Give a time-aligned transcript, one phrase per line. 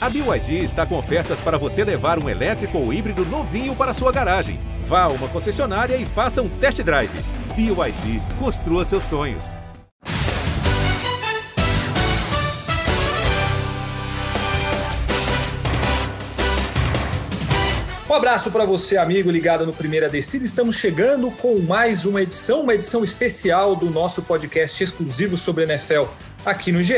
[0.00, 4.12] A BYD está com ofertas para você levar um elétrico ou híbrido novinho para sua
[4.12, 4.60] garagem.
[4.84, 7.10] Vá a uma concessionária e faça um test drive.
[7.56, 9.56] BYD, construa seus sonhos.
[18.08, 20.44] Um abraço para você, amigo ligado no Primeira Descida.
[20.44, 26.04] Estamos chegando com mais uma edição, uma edição especial do nosso podcast exclusivo sobre NFL
[26.50, 26.94] aqui no GE.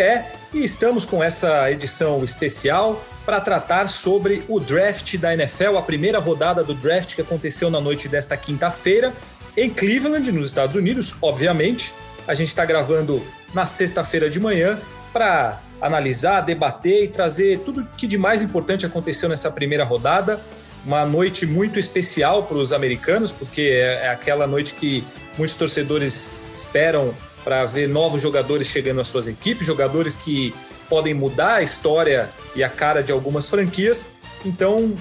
[0.52, 6.18] E estamos com essa edição especial para tratar sobre o draft da NFL, a primeira
[6.18, 9.12] rodada do draft que aconteceu na noite desta quinta-feira
[9.56, 11.92] em Cleveland, nos Estados Unidos, obviamente.
[12.26, 14.78] A gente está gravando na sexta-feira de manhã
[15.12, 20.40] para analisar, debater e trazer tudo que de mais importante aconteceu nessa primeira rodada
[20.84, 25.04] uma noite muito especial para os americanos, porque é, é aquela noite que
[25.36, 27.14] muitos torcedores esperam
[27.44, 30.54] para ver novos jogadores chegando às suas equipes, jogadores que
[30.88, 34.16] podem mudar a história e a cara de algumas franquias.
[34.44, 34.94] Então,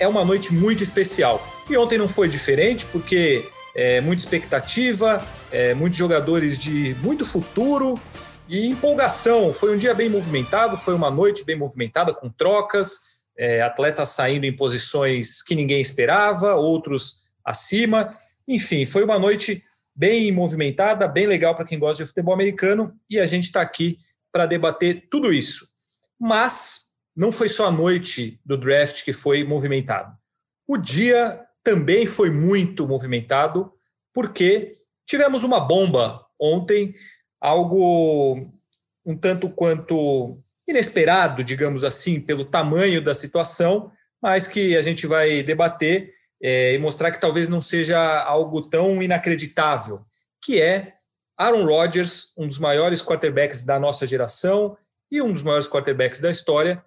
[0.00, 1.46] é uma noite muito especial.
[1.68, 8.00] E ontem não foi diferente, porque é muita expectativa, é, muitos jogadores de muito futuro
[8.48, 9.52] e empolgação.
[9.52, 14.46] Foi um dia bem movimentado, foi uma noite bem movimentada, com trocas, é, atletas saindo
[14.46, 18.10] em posições que ninguém esperava, outros acima.
[18.46, 19.62] Enfim, foi uma noite
[19.98, 23.98] bem movimentada, bem legal para quem gosta de futebol americano e a gente está aqui
[24.30, 25.66] para debater tudo isso.
[26.20, 30.16] Mas não foi só a noite do draft que foi movimentado.
[30.68, 33.72] O dia também foi muito movimentado
[34.14, 34.72] porque
[35.04, 36.94] tivemos uma bomba ontem,
[37.40, 38.36] algo
[39.04, 43.90] um tanto quanto inesperado, digamos assim, pelo tamanho da situação,
[44.22, 49.02] mas que a gente vai debater é, e mostrar que talvez não seja algo tão
[49.02, 50.00] inacreditável,
[50.42, 50.92] que é
[51.36, 54.76] Aaron Rodgers, um dos maiores quarterbacks da nossa geração
[55.10, 56.84] e um dos maiores quarterbacks da história,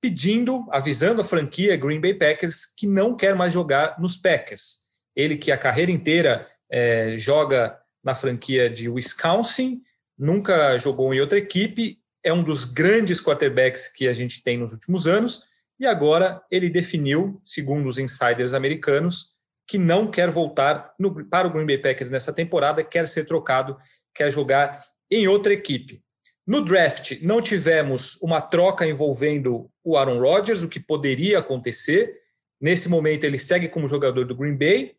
[0.00, 4.84] pedindo, avisando a franquia Green Bay Packers que não quer mais jogar nos Packers.
[5.16, 9.80] Ele que a carreira inteira é, joga na franquia de Wisconsin,
[10.18, 14.72] nunca jogou em outra equipe é um dos grandes quarterbacks que a gente tem nos
[14.72, 15.44] últimos anos,
[15.78, 19.34] e agora ele definiu, segundo os insiders americanos,
[19.66, 23.76] que não quer voltar no, para o Green Bay Packers nessa temporada, quer ser trocado,
[24.14, 24.78] quer jogar
[25.10, 26.02] em outra equipe.
[26.46, 32.14] No draft, não tivemos uma troca envolvendo o Aaron Rodgers, o que poderia acontecer.
[32.60, 34.94] Nesse momento, ele segue como jogador do Green Bay.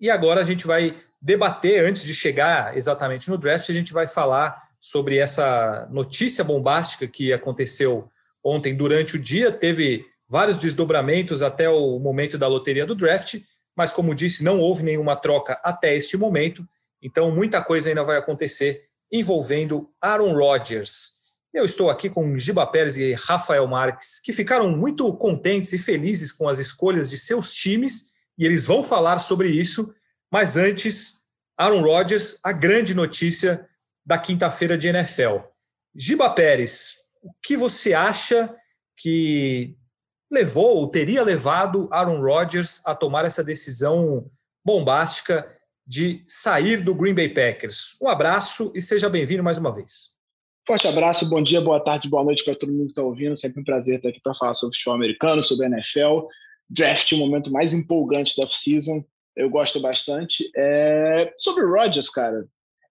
[0.00, 4.06] E agora a gente vai debater, antes de chegar exatamente no draft, a gente vai
[4.06, 8.10] falar sobre essa notícia bombástica que aconteceu
[8.44, 9.50] ontem durante o dia.
[9.50, 13.40] Teve vários desdobramentos até o momento da loteria do draft,
[13.76, 16.66] mas, como disse, não houve nenhuma troca até este momento.
[17.02, 21.18] Então, muita coisa ainda vai acontecer envolvendo Aaron Rodgers.
[21.52, 26.30] Eu estou aqui com Giba Pérez e Rafael Marques, que ficaram muito contentes e felizes
[26.30, 29.94] com as escolhas de seus times, e eles vão falar sobre isso.
[30.30, 31.24] Mas antes,
[31.56, 33.66] Aaron Rodgers, a grande notícia
[34.04, 35.38] da quinta-feira de NFL.
[35.94, 38.54] Giba Pérez, o que você acha
[38.96, 39.76] que
[40.30, 44.30] levou ou teria levado Aaron Rodgers a tomar essa decisão
[44.64, 45.46] bombástica
[45.86, 47.96] de sair do Green Bay Packers?
[48.02, 50.18] Um abraço e seja bem-vindo mais uma vez.
[50.66, 53.36] Forte abraço, bom dia, boa tarde, boa noite para todo mundo que está ouvindo.
[53.36, 56.26] Sempre um prazer estar aqui para falar sobre futebol americano, sobre a NFL.
[56.68, 59.02] Draft, o momento mais empolgante da off-season.
[59.34, 60.50] Eu gosto bastante.
[60.54, 61.32] É...
[61.38, 62.46] Sobre o Rodgers, cara,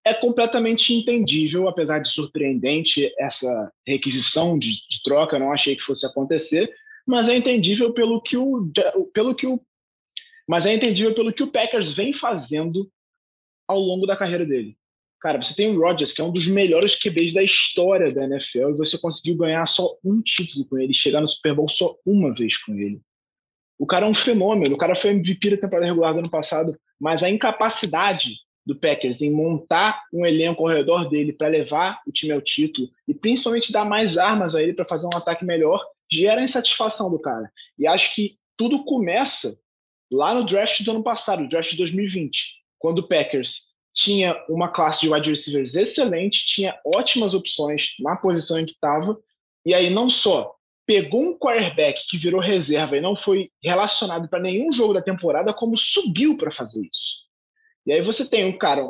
[0.07, 6.05] é completamente entendível, apesar de surpreendente essa requisição de, de troca, não achei que fosse
[6.05, 6.73] acontecer,
[7.05, 8.71] mas é entendível pelo que o,
[9.13, 9.61] pelo que o
[10.47, 12.89] mas é entendível pelo que o Packers vem fazendo
[13.67, 14.77] ao longo da carreira dele.
[15.19, 18.69] Cara, você tem o Rodgers, que é um dos melhores QBs da história da NFL,
[18.69, 22.33] e você conseguiu ganhar só um título com ele, chegar no Super Bowl só uma
[22.33, 23.01] vez com ele.
[23.77, 26.79] O cara é um fenômeno, o cara foi MVP da temporada regular do ano passado,
[26.97, 32.11] mas a incapacidade do Packers em montar um elenco ao redor dele para levar o
[32.11, 35.83] time ao título e principalmente dar mais armas a ele para fazer um ataque melhor,
[36.11, 37.49] gera insatisfação do cara.
[37.79, 39.57] E acho que tudo começa
[40.11, 44.67] lá no draft do ano passado, o draft de 2020, quando o Packers tinha uma
[44.67, 49.17] classe de wide receivers excelente, tinha ótimas opções na posição em que estava,
[49.65, 50.53] e aí não só
[50.85, 55.53] pegou um quarterback que virou reserva e não foi relacionado para nenhum jogo da temporada,
[55.53, 57.26] como subiu para fazer isso.
[57.87, 58.83] E aí você tem um cara,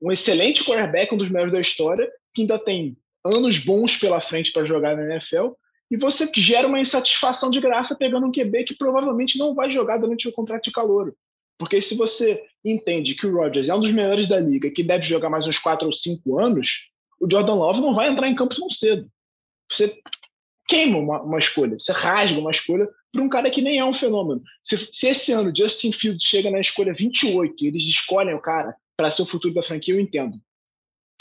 [0.00, 4.52] um excelente quarterback, um dos melhores da história, que ainda tem anos bons pela frente
[4.52, 5.48] para jogar na NFL,
[5.90, 9.98] e você gera uma insatisfação de graça pegando um QB que provavelmente não vai jogar
[9.98, 11.14] durante o contrato de calor.
[11.58, 15.04] Porque se você entende que o Rodgers é um dos melhores da liga, que deve
[15.04, 16.90] jogar mais uns 4 ou 5 anos,
[17.20, 19.08] o Jordan Love não vai entrar em campo tão cedo.
[19.70, 19.98] Você
[20.68, 23.94] queima uma, uma escolha, você rasga uma escolha para um cara que nem é um
[23.94, 24.42] fenômeno.
[24.60, 28.74] Se, se esse ano Justin Fields chega na escolha 28 e eles escolhem o cara
[28.96, 30.36] para ser o futuro da franquia, eu entendo.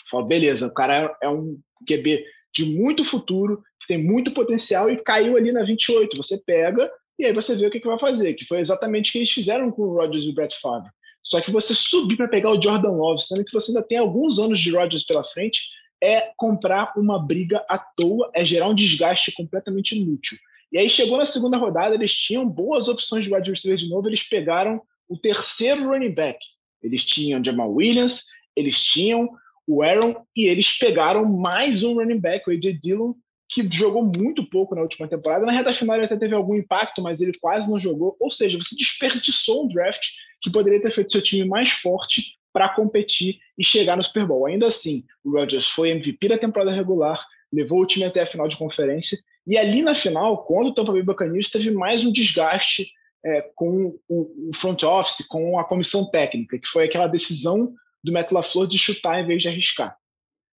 [0.09, 4.89] Falo, beleza, o cara é, é um QB de muito futuro, que tem muito potencial
[4.89, 6.17] e caiu ali na 28.
[6.17, 9.11] Você pega e aí você vê o que, que vai fazer, que foi exatamente o
[9.11, 10.89] que eles fizeram com o Rodgers e o Brett Favre.
[11.21, 14.39] Só que você subir para pegar o Jordan Love, sendo que você ainda tem alguns
[14.39, 15.61] anos de Rodgers pela frente,
[16.01, 20.37] é comprar uma briga à toa, é gerar um desgaste completamente inútil.
[20.73, 24.09] E aí chegou na segunda rodada, eles tinham boas opções de wide receiver de novo,
[24.09, 26.39] eles pegaram o terceiro running back.
[26.81, 28.23] Eles tinham Jamal Williams,
[28.55, 29.29] eles tinham
[29.67, 33.13] o Aaron e eles pegaram mais um running back, o AJ Dillon,
[33.49, 35.45] que jogou muito pouco na última temporada.
[35.45, 38.17] Na reta final ele até teve algum impacto, mas ele quase não jogou.
[38.19, 40.01] Ou seja, você desperdiçou um draft
[40.41, 44.47] que poderia ter feito seu time mais forte para competir e chegar no Super Bowl.
[44.47, 48.47] Ainda assim, o Rodgers foi MVP da temporada regular, levou o time até a final
[48.47, 52.91] de conferência, e ali na final, quando o Tampa Bay Buccaneers teve mais um desgaste
[53.25, 57.73] é, com o, o, front office, com a comissão técnica, que foi aquela decisão
[58.03, 59.97] do Matt LaFleur de chutar em vez de arriscar.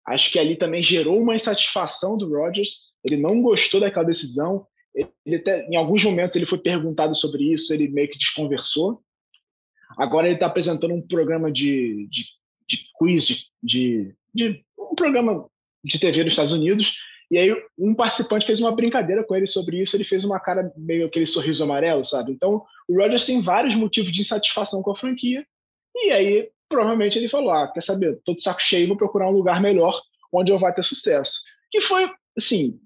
[0.07, 4.65] Acho que ali também gerou uma insatisfação do Rodgers, ele não gostou daquela decisão,
[5.25, 9.01] ele até, em alguns momentos ele foi perguntado sobre isso, ele meio que desconversou,
[9.97, 12.25] Agora ele está apresentando um programa de, de,
[12.67, 13.25] de quiz,
[13.61, 15.47] de, de, um programa
[15.83, 16.97] de TV dos Estados Unidos.
[17.33, 19.95] E aí um participante fez uma brincadeira com ele sobre isso.
[19.95, 22.31] Ele fez uma cara meio aquele sorriso amarelo, sabe?
[22.31, 25.43] Então o Rodgers tem vários motivos de insatisfação com a franquia.
[25.95, 28.21] E aí provavelmente ele falou: ah, quer saber?
[28.23, 29.99] Tô de saco cheio, vou procurar um lugar melhor
[30.31, 31.39] onde eu vá ter sucesso.
[31.71, 32.07] Que foi,
[32.37, 32.79] assim,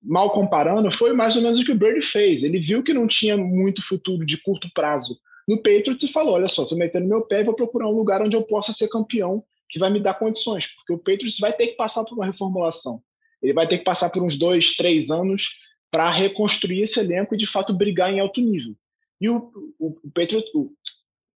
[0.00, 2.44] mal comparando, foi mais ou menos o que o Brady fez.
[2.44, 6.46] Ele viu que não tinha muito futuro de curto prazo no Patriots e falou: olha
[6.46, 9.42] só, estou metendo meu pé e vou procurar um lugar onde eu possa ser campeão
[9.68, 13.02] que vai me dar condições, porque o Patriots vai ter que passar por uma reformulação.
[13.42, 15.58] Ele vai ter que passar por uns dois, três anos
[15.90, 18.74] para reconstruir esse elenco e de fato brigar em alto nível.
[19.20, 20.72] E o, o, o Patriots, o,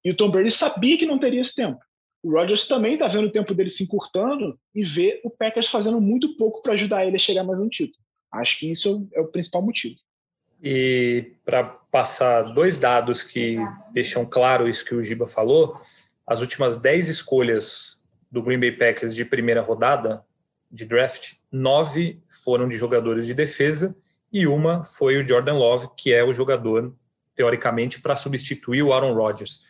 [0.05, 1.81] e o Tom Brady sabia que não teria esse tempo.
[2.23, 6.01] O Rodgers também está vendo o tempo dele se encurtando e vê o Packers fazendo
[6.01, 8.03] muito pouco para ajudar ele a chegar mais um título.
[8.33, 9.97] Acho que isso é o principal motivo.
[10.63, 13.59] E para passar dois dados que
[13.93, 15.79] deixam claro isso que o Giba falou,
[16.27, 20.25] as últimas 10 escolhas do Green Bay Packers de primeira rodada
[20.71, 23.97] de draft, nove foram de jogadores de defesa
[24.33, 26.93] e uma foi o Jordan Love, que é o jogador,
[27.37, 29.61] teoricamente, para substituir o Aaron Rodgers.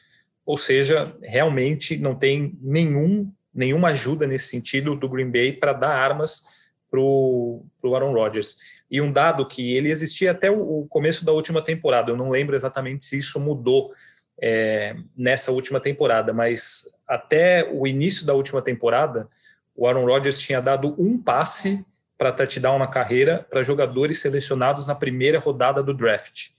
[0.47, 5.95] Ou seja, realmente não tem nenhum, nenhuma ajuda nesse sentido do Green Bay para dar
[5.95, 8.57] armas para o Aaron Rodgers.
[8.91, 12.57] E um dado que ele existia até o, começo da última temporada, eu não lembro
[12.57, 13.93] exatamente se isso mudou
[14.41, 19.29] é, nessa última temporada, mas até o início da última temporada,
[19.75, 21.85] o Aaron Rodgers tinha dado um passe
[22.17, 26.51] para touchdown na carreira para jogadores selecionados na primeira rodada do draft.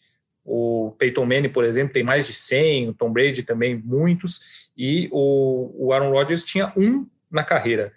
[0.44, 5.10] O Peyton Manning, por exemplo, tem mais de 100, o Tom Brady também muitos, e
[5.12, 7.94] o, o Aaron Rodgers tinha um na carreira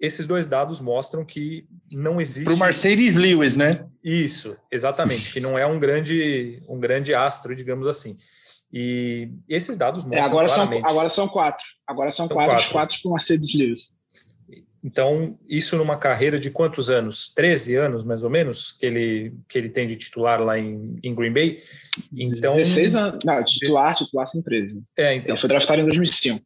[0.00, 2.44] esses dois dados mostram que não existe.
[2.44, 3.84] Para o Mercedes Lewis, né?
[4.02, 8.16] Isso, exatamente, que não é um grande, um grande astro, digamos assim.
[8.72, 10.22] E esses dados mostram.
[10.22, 10.80] É, agora, claramente...
[10.80, 11.66] são, agora são quatro.
[11.86, 12.70] Agora são, são quatro, quatro.
[12.70, 13.96] quatro para o Mercedes Lewis.
[14.82, 17.32] Então, isso numa carreira de quantos anos?
[17.34, 21.14] 13 anos, mais ou menos, que ele, que ele tem de titular lá em, em
[21.14, 21.58] Green Bay.
[22.12, 23.20] Então, 16 anos.
[23.24, 24.82] Não, titular, titular são 13.
[24.96, 25.34] É, então.
[25.34, 26.40] Ele foi draftado em 2005.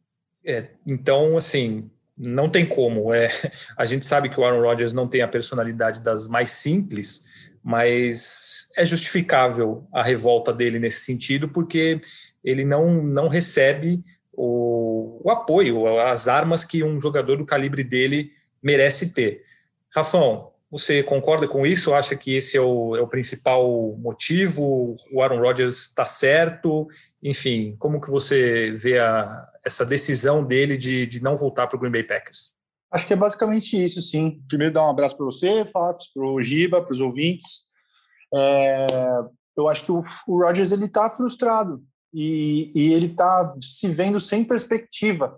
[0.45, 3.13] É, então, assim, não tem como.
[3.13, 3.29] É,
[3.77, 8.69] a gente sabe que o Aaron Rodgers não tem a personalidade das mais simples, mas
[8.77, 11.99] é justificável a revolta dele nesse sentido, porque
[12.43, 18.29] ele não, não recebe o, o apoio, as armas que um jogador do calibre dele
[18.61, 19.41] merece ter.
[19.89, 21.91] Rafão, você concorda com isso?
[21.95, 24.93] Acha que esse é o, é o principal motivo?
[25.11, 26.87] O Aaron Rodgers está certo?
[27.23, 31.79] Enfim, como que você vê a, essa decisão dele de, de não voltar para o
[31.79, 32.53] Green Bay Packers?
[32.95, 34.41] Acho que é basicamente isso, sim.
[34.47, 37.65] Primeiro, dar um abraço para você, Fafs, para o Giba, para os ouvintes.
[38.33, 38.87] É,
[39.57, 41.83] eu acho que o, o Rodgers ele está frustrado
[42.13, 45.37] e, e ele está se vendo sem perspectiva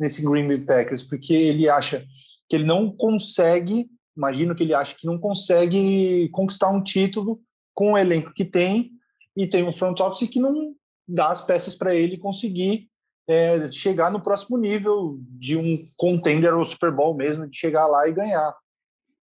[0.00, 2.04] nesse Green Bay Packers, porque ele acha
[2.48, 7.40] que ele não consegue, imagino que ele acha que não consegue conquistar um título
[7.72, 8.90] com o elenco que tem
[9.36, 10.74] e tem um front office que não
[11.06, 12.90] dá as peças para ele conseguir
[13.28, 18.08] é, chegar no próximo nível de um contender ao Super Bowl mesmo, de chegar lá
[18.08, 18.54] e ganhar.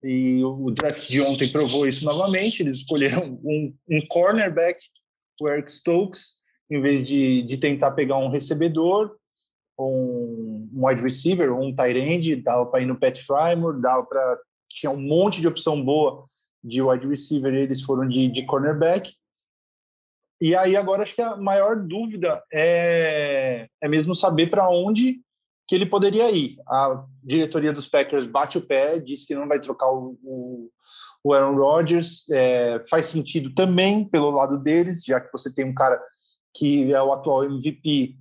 [0.01, 2.63] E o draft de ontem provou isso novamente.
[2.63, 4.79] Eles escolheram um, um cornerback,
[5.41, 6.39] o Eric Stokes,
[6.69, 9.17] em vez de, de tentar pegar um recebedor,
[9.77, 14.39] um, um wide receiver, um tight end, dava para ir no Pat Frymore, dava para
[14.69, 16.25] tinha um monte de opção boa
[16.63, 19.11] de wide receiver, eles foram de, de cornerback.
[20.41, 25.21] E aí agora acho que a maior dúvida é, é mesmo saber para onde
[25.67, 26.57] que ele poderia ir.
[26.67, 30.69] A diretoria dos Packers bate o pé, diz que não vai trocar o, o,
[31.23, 32.27] o Aaron Rodgers.
[32.31, 36.01] É, faz sentido também pelo lado deles, já que você tem um cara
[36.55, 38.15] que é o atual MVP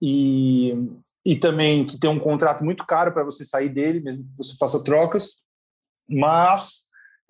[0.00, 0.74] e,
[1.24, 4.56] e também que tem um contrato muito caro para você sair dele, mesmo que você
[4.56, 5.42] faça trocas.
[6.08, 6.81] Mas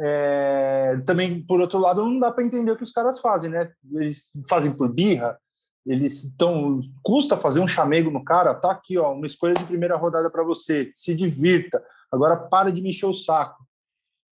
[0.05, 3.71] é, também, por outro lado, não dá para entender o que os caras fazem, né?
[3.95, 5.39] Eles fazem por birra,
[5.87, 6.81] eles estão.
[7.03, 10.43] Custa fazer um chamego no cara, tá aqui, ó, uma escolha de primeira rodada para
[10.43, 11.81] você, se divirta.
[12.11, 13.65] Agora para de me encher o saco.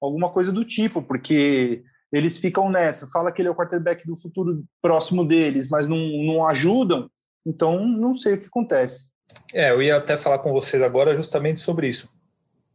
[0.02, 4.16] Alguma coisa do tipo, porque eles ficam nessa, fala que ele é o quarterback do
[4.16, 7.10] futuro próximo deles, mas não, não ajudam,
[7.44, 9.14] então não sei o que acontece.
[9.52, 12.13] É, eu ia até falar com vocês agora justamente sobre isso.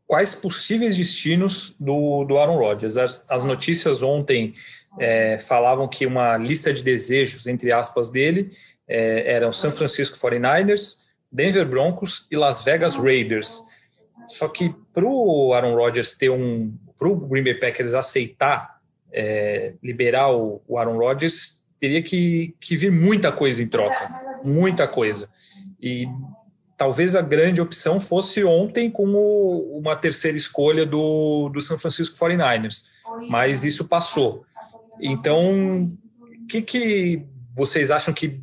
[0.10, 2.98] Quais possíveis destinos do, do Aaron Rodgers?
[2.98, 4.54] As, as notícias ontem
[4.98, 8.50] é, falavam que uma lista de desejos, entre aspas, dele
[8.88, 13.62] é, eram San Francisco 49ers, Denver Broncos e Las Vegas Raiders.
[14.28, 16.76] Só que para o Aaron Rodgers ter um.
[16.98, 18.80] para o Green Bay Packers aceitar
[19.14, 24.88] é, liberar o, o, Aaron Rodgers, teria que, que vir muita coisa em troca, muita
[24.88, 25.30] coisa.
[25.80, 26.08] E
[26.80, 32.18] talvez a grande opção fosse ontem com o, uma terceira escolha do, do San Francisco
[32.18, 32.86] 49ers,
[33.30, 34.46] mas isso passou.
[35.02, 38.40] Então, o que, que vocês acham que,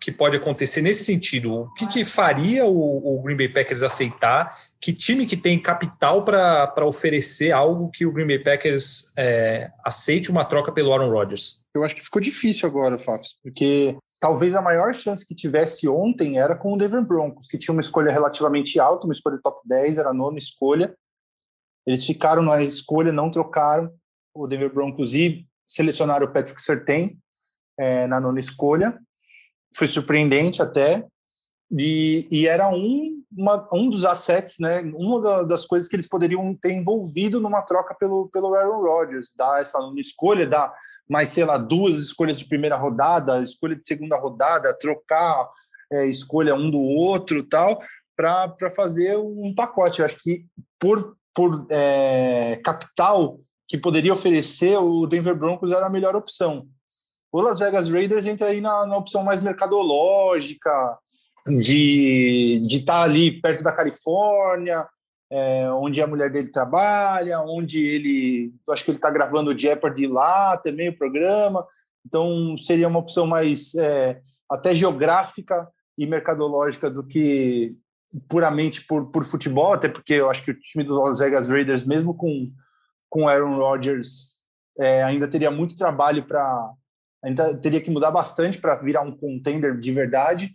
[0.00, 1.52] que pode acontecer nesse sentido?
[1.52, 4.56] O que, que faria o, o Green Bay Packers aceitar?
[4.80, 10.30] Que time que tem capital para oferecer algo que o Green Bay Packers é, aceite
[10.30, 11.62] uma troca pelo Aaron Rodgers?
[11.74, 16.38] Eu acho que ficou difícil agora, Fafs, porque talvez a maior chance que tivesse ontem
[16.38, 19.98] era com o Denver Broncos, que tinha uma escolha relativamente alta, uma escolha top 10,
[19.98, 20.96] era a nona escolha.
[21.86, 23.92] Eles ficaram na escolha, não trocaram
[24.34, 27.18] o Denver Broncos e selecionaram o Patrick Sertain
[27.78, 28.98] é, na nona escolha.
[29.76, 31.06] Foi surpreendente até.
[31.70, 34.80] E, e era um, uma, um dos assets, né?
[34.96, 39.60] Uma das coisas que eles poderiam ter envolvido numa troca pelo, pelo Aaron Rodgers, dar
[39.60, 40.72] essa nona escolha, dar
[41.08, 45.48] mais, sei lá, duas escolhas de primeira rodada, escolha de segunda rodada, trocar
[45.92, 47.82] é, escolha um do outro tal,
[48.16, 50.00] para fazer um pacote.
[50.00, 50.46] Eu acho que
[50.78, 56.66] por, por é, capital que poderia oferecer, o Denver Broncos era a melhor opção.
[57.32, 60.98] O Las Vegas Raiders entra aí na, na opção mais mercadológica,
[61.46, 64.86] de estar tá ali perto da Califórnia,
[65.30, 70.06] é, onde a mulher dele trabalha, onde ele, acho que ele está gravando o Jeopardy
[70.06, 71.66] lá também, o programa,
[72.06, 77.74] então seria uma opção mais é, até geográfica e mercadológica do que
[78.28, 81.84] puramente por, por futebol, até porque eu acho que o time dos Las Vegas Raiders,
[81.84, 82.52] mesmo com
[83.14, 84.42] com Aaron Rodgers
[84.76, 86.72] é, ainda teria muito trabalho para
[87.22, 90.50] ainda teria que mudar bastante para virar um contender de verdade.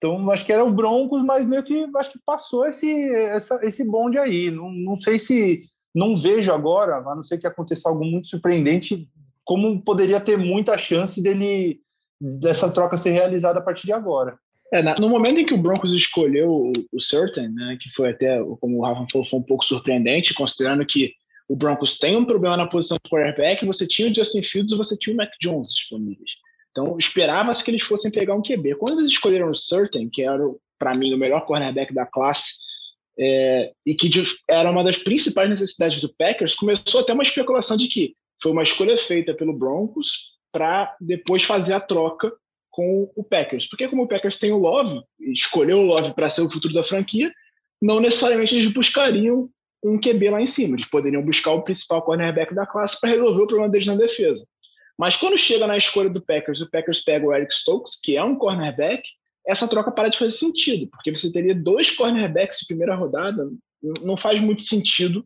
[0.00, 3.84] Então, acho que era o Broncos, mas meio que acho que passou esse, essa, esse
[3.84, 4.50] bonde aí.
[4.50, 5.62] Não, não sei se.
[5.94, 9.08] Não vejo agora, a não ser que aconteça algo muito surpreendente,
[9.44, 11.80] como poderia ter muita chance dele
[12.18, 14.38] dessa troca ser realizada a partir de agora.
[14.72, 18.78] É, no momento em que o Broncos escolheu o, Certain, né, que foi até, como
[18.78, 21.12] o Rafa falou, foi um pouco surpreendente, considerando que
[21.48, 24.76] o Broncos tem um problema na posição de quarterback, você tinha o Justin Fields e
[24.76, 26.30] você tinha o Mac Jones disponíveis.
[26.70, 28.76] Então, esperava-se que eles fossem pegar um QB.
[28.76, 30.42] Quando eles escolheram o Certain, que era,
[30.78, 32.54] para mim, o melhor cornerback da classe,
[33.18, 34.10] é, e que
[34.48, 38.62] era uma das principais necessidades do Packers, começou até uma especulação de que foi uma
[38.62, 42.32] escolha feita pelo Broncos para depois fazer a troca
[42.70, 43.68] com o Packers.
[43.68, 46.82] Porque como o Packers tem o Love, escolheu o Love para ser o futuro da
[46.82, 47.32] franquia,
[47.82, 49.48] não necessariamente eles buscariam
[49.82, 50.76] um QB lá em cima.
[50.76, 54.46] Eles poderiam buscar o principal cornerback da classe para resolver o problema deles na defesa.
[55.00, 58.22] Mas quando chega na escolha do Packers, o Packers pega o Eric Stokes, que é
[58.22, 59.02] um cornerback,
[59.46, 63.50] essa troca para de fazer sentido, porque você teria dois cornerbacks de primeira rodada,
[64.02, 65.24] não faz muito sentido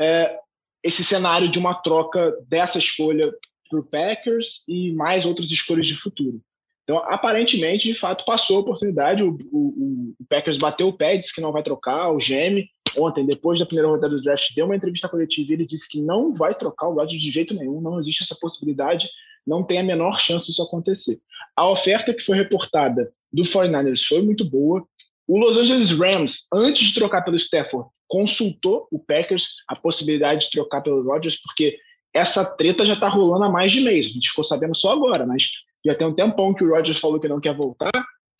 [0.00, 0.36] é,
[0.82, 3.32] esse cenário de uma troca dessa escolha
[3.70, 6.42] para o Packers e mais outras escolhas de futuro.
[6.82, 9.22] Então, aparentemente, de fato, passou a oportunidade.
[9.22, 12.10] O, o, o Packers bateu o pé, disse que não vai trocar.
[12.10, 15.66] O GM, ontem, depois da primeira rodada do draft, deu uma entrevista coletiva e ele
[15.66, 19.08] disse que não vai trocar o Rodgers de jeito nenhum, não existe essa possibilidade,
[19.46, 21.18] não tem a menor chance disso acontecer.
[21.54, 24.86] A oferta que foi reportada do 49ers foi muito boa.
[25.26, 30.50] O Los Angeles Rams, antes de trocar pelo Stafford, consultou o Packers a possibilidade de
[30.50, 31.78] trocar pelo Rodgers, porque
[32.14, 34.06] essa treta já está rolando há mais de mês.
[34.06, 35.50] A gente ficou sabendo só agora, mas
[35.84, 37.92] já tem um tempão que o Rodgers falou que não quer voltar.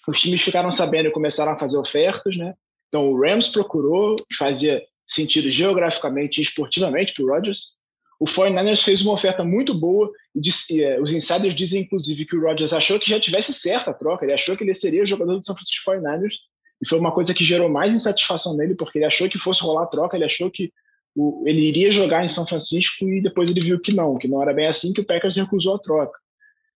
[0.08, 2.54] Os times ficaram sabendo e começaram a fazer ofertas, né?
[2.88, 7.76] Então o Rams procurou, fazia sentido geograficamente e esportivamente para o Rodgers.
[8.18, 12.36] o 49ers fez uma oferta muito boa e disse, é, os insiders dizem, inclusive, que
[12.36, 15.06] o Rodgers achou que já tivesse certa a troca, ele achou que ele seria o
[15.06, 16.34] jogador do São Francisco 49ers
[16.82, 19.84] e foi uma coisa que gerou mais insatisfação nele, porque ele achou que fosse rolar
[19.84, 20.72] a troca, ele achou que
[21.14, 24.42] o, ele iria jogar em São Francisco e depois ele viu que não, que não
[24.42, 26.18] era bem assim, que o Packers recusou a troca.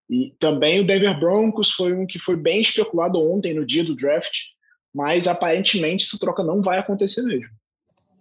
[0.10, 3.96] E também o Denver Broncos foi um que foi bem especulado ontem, no dia do
[3.96, 4.36] draft,
[4.98, 7.50] mas aparentemente essa troca não vai acontecer mesmo.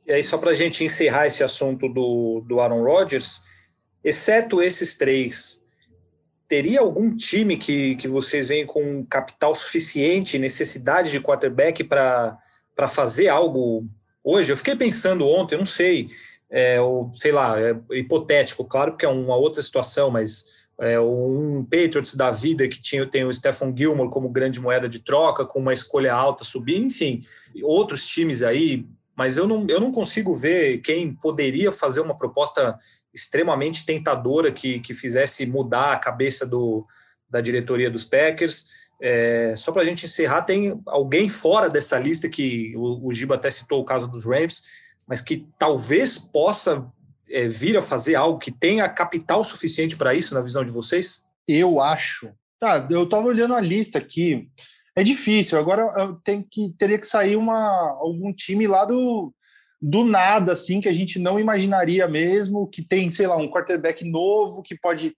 [0.06, 3.40] E aí, só para a gente encerrar esse assunto do, do Aaron Rodgers,
[4.04, 5.62] exceto esses três,
[6.47, 12.38] teria algum time que, que vocês veem com capital suficiente, necessidade de quarterback para
[12.87, 13.87] fazer algo
[14.23, 14.52] hoje?
[14.52, 16.09] Eu fiquei pensando ontem, não sei,
[16.50, 21.64] é, ou, sei lá, é hipotético, claro, porque é uma outra situação, mas é, um
[21.64, 25.59] Patriots da vida que tinha, tem o Stephen Gilmore como grande moeda de troca, com
[25.59, 27.21] uma escolha alta subir, enfim,
[27.62, 32.76] outros times aí, mas eu não, eu não consigo ver quem poderia fazer uma proposta
[33.14, 36.83] extremamente tentadora que, que fizesse mudar a cabeça do,
[37.28, 38.68] da diretoria dos Packers.
[39.00, 43.37] É, só para a gente encerrar, tem alguém fora dessa lista que o, o Giba
[43.37, 44.64] até citou o caso dos Rams,
[45.09, 46.87] mas que talvez possa
[47.30, 51.25] é, vir a fazer algo que tenha capital suficiente para isso, na visão de vocês?
[51.47, 52.33] Eu acho.
[52.59, 54.49] Tá, eu estava olhando a lista aqui.
[54.97, 55.59] É difícil.
[55.59, 55.87] Agora
[56.25, 57.59] tem que teria que sair uma
[58.00, 59.33] algum time lá do
[59.80, 64.09] do nada assim que a gente não imaginaria mesmo que tem sei lá um quarterback
[64.09, 65.14] novo que pode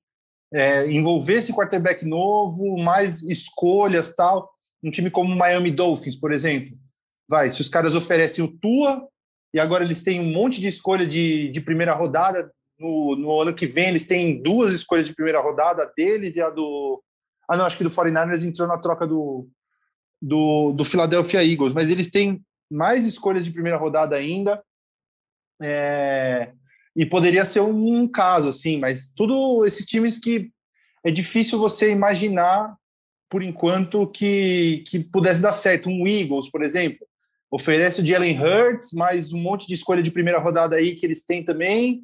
[0.53, 4.51] é, envolver esse quarterback novo mais escolhas tal
[4.83, 6.77] um time como o Miami Dolphins por exemplo
[7.29, 9.09] vai se os caras oferecem o Tua
[9.53, 13.55] e agora eles têm um monte de escolha de, de primeira rodada no, no ano
[13.55, 17.03] que vem eles têm duas escolhas de primeira rodada deles e a do
[17.49, 19.49] ah não acho que do 49ers entrou na troca do
[20.21, 24.63] do, do Philadelphia Eagles, mas eles têm mais escolhas de primeira rodada ainda.
[25.63, 26.53] É,
[26.95, 30.51] e poderia ser um, um caso, assim, mas tudo esses times que
[31.05, 32.77] é difícil você imaginar,
[33.31, 35.89] por enquanto, que, que pudesse dar certo.
[35.89, 37.07] Um Eagles, por exemplo,
[37.51, 41.25] oferece o Jalen Hurts, mais um monte de escolha de primeira rodada aí que eles
[41.25, 42.03] têm também.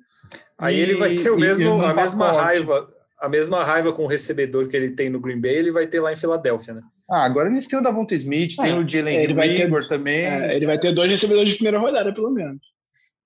[0.58, 2.88] Aí e, ele vai ter o mesmo, a mesma raiva,
[3.20, 6.00] a mesma raiva com o recebedor que ele tem no Green Bay, ele vai ter
[6.00, 6.82] lá em Filadélfia, né?
[7.10, 10.24] Ah, agora eles têm o Davonta Smith, tem é, o Jalen é, Rigor também.
[10.24, 12.60] É, ele vai ter dois recebedores de primeira rodada, pelo menos.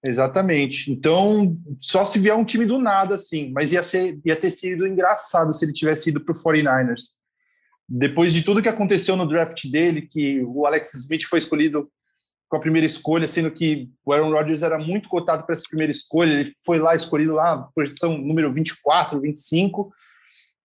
[0.02, 0.90] Exatamente.
[0.90, 3.52] Então, só se vier um time do nada, assim.
[3.52, 7.18] Mas ia, ser, ia ter sido engraçado se ele tivesse ido para o 49ers.
[7.88, 11.88] Depois de tudo que aconteceu no draft dele, que o Alex Smith foi escolhido
[12.48, 15.90] com a primeira escolha, sendo que o Aaron Rodgers era muito cotado para essa primeira
[15.90, 19.92] escolha, ele foi lá escolhido lá, posição número 24, 25,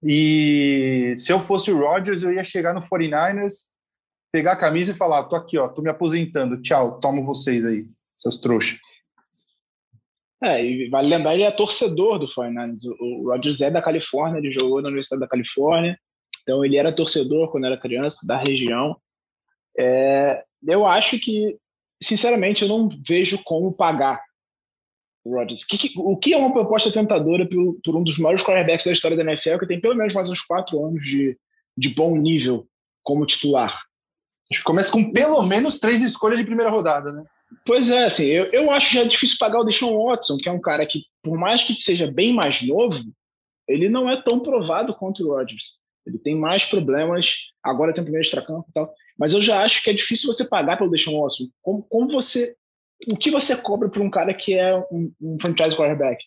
[0.03, 3.71] e se eu fosse o Rodgers, eu ia chegar no 49ers,
[4.31, 7.85] pegar a camisa e falar: tô aqui, ó, tô me aposentando, tchau, tomo vocês aí,
[8.17, 8.79] seus trouxas.
[10.43, 12.81] É, e vale lembrar, ele é torcedor do 49ers.
[12.99, 15.97] O Rodgers é da Califórnia, ele jogou na Universidade da Califórnia,
[16.41, 18.97] então ele era torcedor quando era criança, da região.
[19.79, 21.57] É, eu acho que,
[22.03, 24.21] sinceramente, eu não vejo como pagar
[25.25, 25.63] Rodgers.
[25.63, 28.91] Que, que, o que é uma proposta tentadora por, por, um dos maiores quarterbacks da
[28.91, 31.37] história da NFL, que tem pelo menos mais uns quatro anos de,
[31.77, 32.67] de bom nível
[33.01, 33.73] como titular?
[34.51, 37.23] Acho que começa com pelo menos três escolhas de primeira rodada, né?
[37.65, 40.59] Pois é, assim, eu, eu acho já difícil pagar o Deshaun Watson, que é um
[40.59, 42.99] cara que, por mais que seja bem mais novo,
[43.67, 45.73] ele não é tão provado quanto o Rodgers.
[46.05, 48.93] Ele tem mais problemas, agora tem o primeiro extracampo e tal.
[49.17, 51.45] Mas eu já acho que é difícil você pagar pelo Deshaun Watson.
[51.61, 52.55] Como, como você
[53.11, 56.23] o que você cobra para um cara que é um, um, franchise quarterback?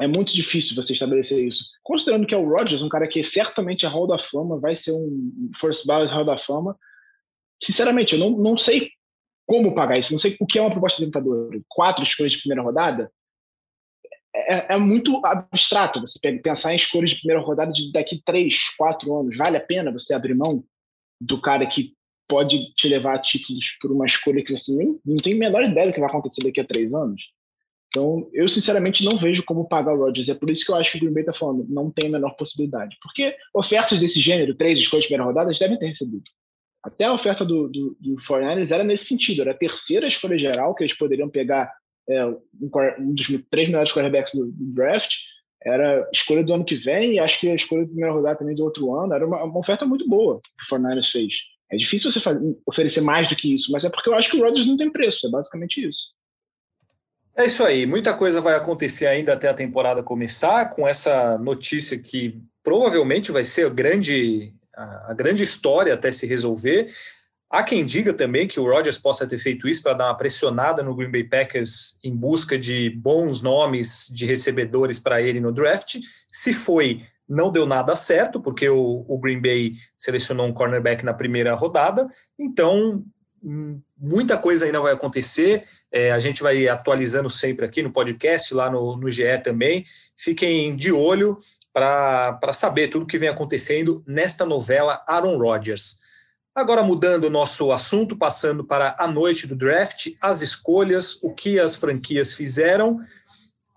[0.00, 1.64] É muito difícil você estabelecer isso.
[1.82, 4.92] Considerando que é o Rodgers, um cara que certamente é Hall da Fama, vai ser
[4.92, 6.76] um first ballot Hall da Fama.
[7.62, 8.90] Sinceramente, eu não, não sei
[9.46, 11.58] como pagar isso, não sei o que é uma proposta tentadora.
[11.68, 13.10] Quatro escolhas de primeira rodada
[14.34, 19.14] é, é, muito abstrato você pensar em escolhas de primeira rodada de daqui três, quatro
[19.16, 19.36] anos.
[19.36, 20.64] Vale a pena você abrir mão
[21.20, 21.94] do cara que
[22.28, 25.62] pode te levar a títulos por uma escolha que você nem não tem a menor
[25.62, 27.22] ideia do que vai acontecer daqui a três anos.
[27.88, 30.28] Então, eu sinceramente não vejo como pagar o Rodgers.
[30.28, 32.12] É por isso que eu acho que o Green Bay está falando, não tem a
[32.12, 32.96] menor possibilidade.
[33.00, 36.24] Porque ofertas desse gênero, três escolhas de primeira rodada, eles devem ter recebido.
[36.82, 40.74] Até a oferta do, do, do 49ers era nesse sentido, era a terceira escolha geral
[40.74, 41.72] que eles poderiam pegar
[42.08, 42.40] é, um,
[42.98, 45.12] um, dos três melhores quarterbacks do, do, draft,
[45.62, 48.54] era escolha do ano que vem e acho que a escolha de primeira rodada também
[48.54, 49.14] do outro ano.
[49.14, 51.34] Era uma, uma oferta muito boa que o 49ers fez.
[51.72, 54.36] É difícil você fazer, oferecer mais do que isso, mas é porque eu acho que
[54.36, 56.12] o Rodgers não tem preço, é basicamente isso.
[57.36, 61.98] É isso aí, muita coisa vai acontecer ainda até a temporada começar, com essa notícia
[61.98, 66.86] que provavelmente vai ser a grande, a grande história até se resolver.
[67.54, 70.82] Há quem diga também que o Rodgers possa ter feito isso para dar uma pressionada
[70.82, 76.00] no Green Bay Packers em busca de bons nomes de recebedores para ele no draft.
[76.28, 81.14] Se foi, não deu nada certo, porque o, o Green Bay selecionou um cornerback na
[81.14, 82.08] primeira rodada.
[82.36, 83.04] Então,
[83.40, 85.62] hum, muita coisa ainda vai acontecer.
[85.92, 89.84] É, a gente vai atualizando sempre aqui no podcast, lá no, no GE também.
[90.16, 91.38] Fiquem de olho
[91.72, 96.02] para saber tudo o que vem acontecendo nesta novela Aaron Rodgers.
[96.54, 101.58] Agora, mudando o nosso assunto, passando para a noite do draft, as escolhas, o que
[101.58, 103.00] as franquias fizeram.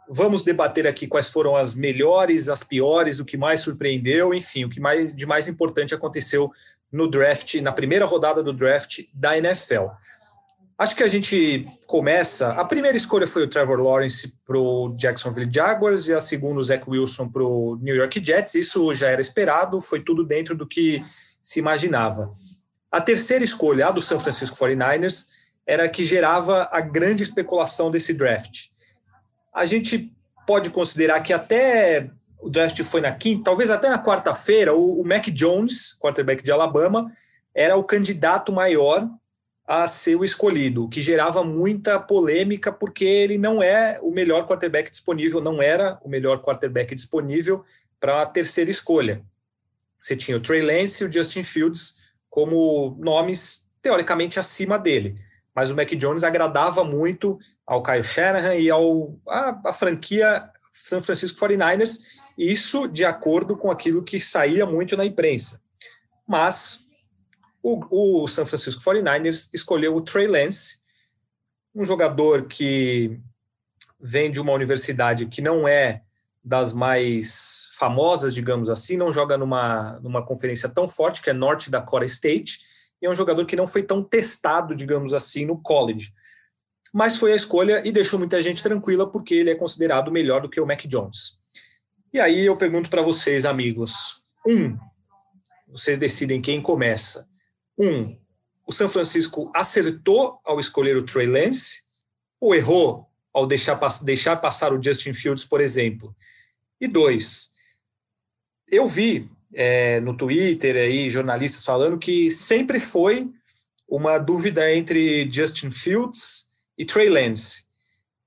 [0.08, 4.70] Vamos debater aqui quais foram as melhores, as piores, o que mais surpreendeu, enfim, o
[4.70, 6.52] que mais de mais importante aconteceu
[6.92, 9.88] no draft, na primeira rodada do draft da NFL.
[10.78, 12.52] Acho que a gente começa.
[12.52, 16.64] A primeira escolha foi o Trevor Lawrence para o Jacksonville Jaguars e a segunda o
[16.64, 18.54] Zach Wilson para o New York Jets.
[18.54, 21.02] Isso já era esperado, foi tudo dentro do que
[21.42, 22.32] se imaginava.
[22.92, 25.28] A terceira escolha, a do San Francisco 49ers,
[25.66, 28.70] era a que gerava a grande especulação desse draft.
[29.54, 30.14] A gente
[30.46, 35.06] pode considerar que até o draft foi na quinta, talvez até na quarta-feira, o, o
[35.06, 37.12] Mac Jones, quarterback de Alabama,
[37.54, 39.10] era o candidato maior
[39.66, 44.48] a ser o escolhido, o que gerava muita polêmica, porque ele não é o melhor
[44.48, 47.66] quarterback disponível, não era o melhor quarterback disponível
[48.00, 49.22] para a terceira escolha.
[50.00, 52.07] Você tinha o Trey Lance e o Justin Fields
[52.38, 55.20] como nomes teoricamente acima dele.
[55.56, 61.02] Mas o Mac Jones agradava muito ao Kyle Shanahan e ao a, a franquia San
[61.02, 61.98] Francisco 49ers,
[62.38, 65.64] isso de acordo com aquilo que saía muito na imprensa.
[66.28, 66.86] Mas
[67.64, 70.84] o, o San Francisco 49ers escolheu o Trey Lance,
[71.74, 73.20] um jogador que
[74.00, 76.04] vem de uma universidade que não é
[76.48, 81.68] das mais famosas, digamos assim, não joga numa, numa conferência tão forte, que é North
[81.68, 82.60] Dakota State,
[83.02, 86.14] e é um jogador que não foi tão testado, digamos assim, no college.
[86.94, 90.50] Mas foi a escolha e deixou muita gente tranquila, porque ele é considerado melhor do
[90.50, 91.38] que o Mac Jones.
[92.14, 94.78] E aí eu pergunto para vocês, amigos: um,
[95.68, 97.28] vocês decidem quem começa.
[97.78, 98.18] Um,
[98.66, 101.82] o São Francisco acertou ao escolher o Trey Lance
[102.40, 106.16] ou errou ao deixar, deixar passar o Justin Fields, por exemplo?
[106.80, 107.54] E dois,
[108.72, 113.30] eu vi é, no Twitter aí jornalistas falando que sempre foi
[113.88, 117.66] uma dúvida entre Justin Fields e Trey Lance.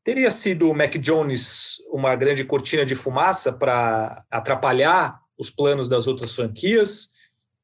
[0.03, 6.07] Teria sido o Mac Jones uma grande cortina de fumaça para atrapalhar os planos das
[6.07, 7.15] outras franquias?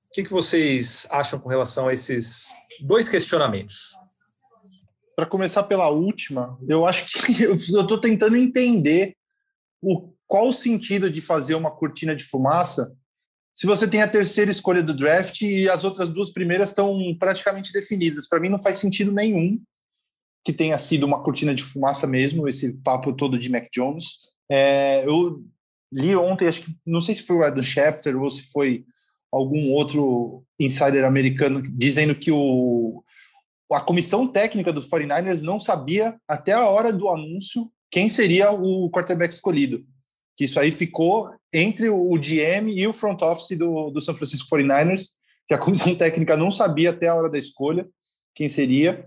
[0.08, 2.46] O que, que vocês acham com relação a esses
[2.80, 3.94] dois questionamentos?
[5.14, 9.14] Para começar pela última, eu acho que eu estou tentando entender
[9.82, 12.92] o qual o sentido de fazer uma cortina de fumaça
[13.54, 17.72] se você tem a terceira escolha do draft e as outras duas primeiras estão praticamente
[17.72, 18.28] definidas?
[18.28, 19.58] Para mim não faz sentido nenhum
[20.44, 24.18] que tenha sido uma cortina de fumaça mesmo, esse papo todo de Mac Jones.
[24.50, 25.42] É, eu
[25.92, 28.84] li ontem, acho que não sei se foi o Adam Schefter ou se foi
[29.32, 33.02] algum outro insider americano dizendo que o,
[33.72, 38.90] a comissão técnica do 49ers não sabia até a hora do anúncio quem seria o
[38.90, 39.84] quarterback escolhido
[40.36, 44.54] que isso aí ficou entre o GM e o front office do, do São Francisco
[44.54, 45.12] 49ers,
[45.48, 47.88] que a comissão técnica não sabia até a hora da escolha
[48.34, 49.06] quem seria.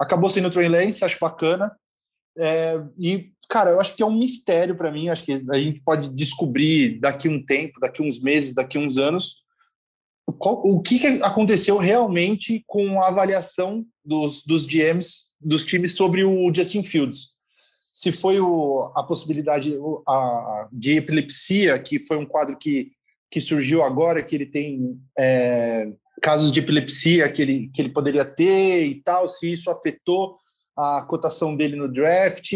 [0.00, 1.70] Acabou sendo o Trey Lance, acho bacana.
[2.36, 5.08] É, e, cara, eu acho que é um mistério para mim.
[5.08, 9.44] Acho que a gente pode descobrir daqui um tempo, daqui uns meses, daqui uns anos,
[10.38, 16.24] qual, o que, que aconteceu realmente com a avaliação dos, dos GMs dos times sobre
[16.24, 17.33] o Justin Fields
[18.04, 22.92] se foi o, a possibilidade a, de epilepsia, que foi um quadro que,
[23.30, 25.90] que surgiu agora, que ele tem é,
[26.20, 30.36] casos de epilepsia que ele, que ele poderia ter e tal, se isso afetou
[30.76, 32.52] a cotação dele no draft,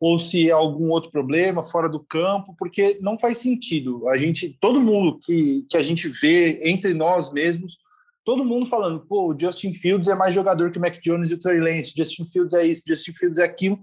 [0.00, 4.08] ou se é algum outro problema fora do campo, porque não faz sentido.
[4.08, 7.78] A gente, todo mundo que, que a gente vê entre nós mesmos,
[8.24, 11.34] todo mundo falando, pô, o Justin Fields é mais jogador que o Mac Jones e
[11.34, 13.78] o Trey Lance, Justin Fields é isso, Justin Fields é aquilo,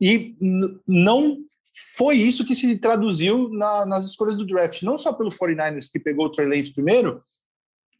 [0.00, 0.36] e
[0.86, 1.38] não
[1.96, 5.98] foi isso que se traduziu na, nas escolhas do draft, não só pelo 49ers que
[5.98, 7.22] pegou o Trey Lance primeiro,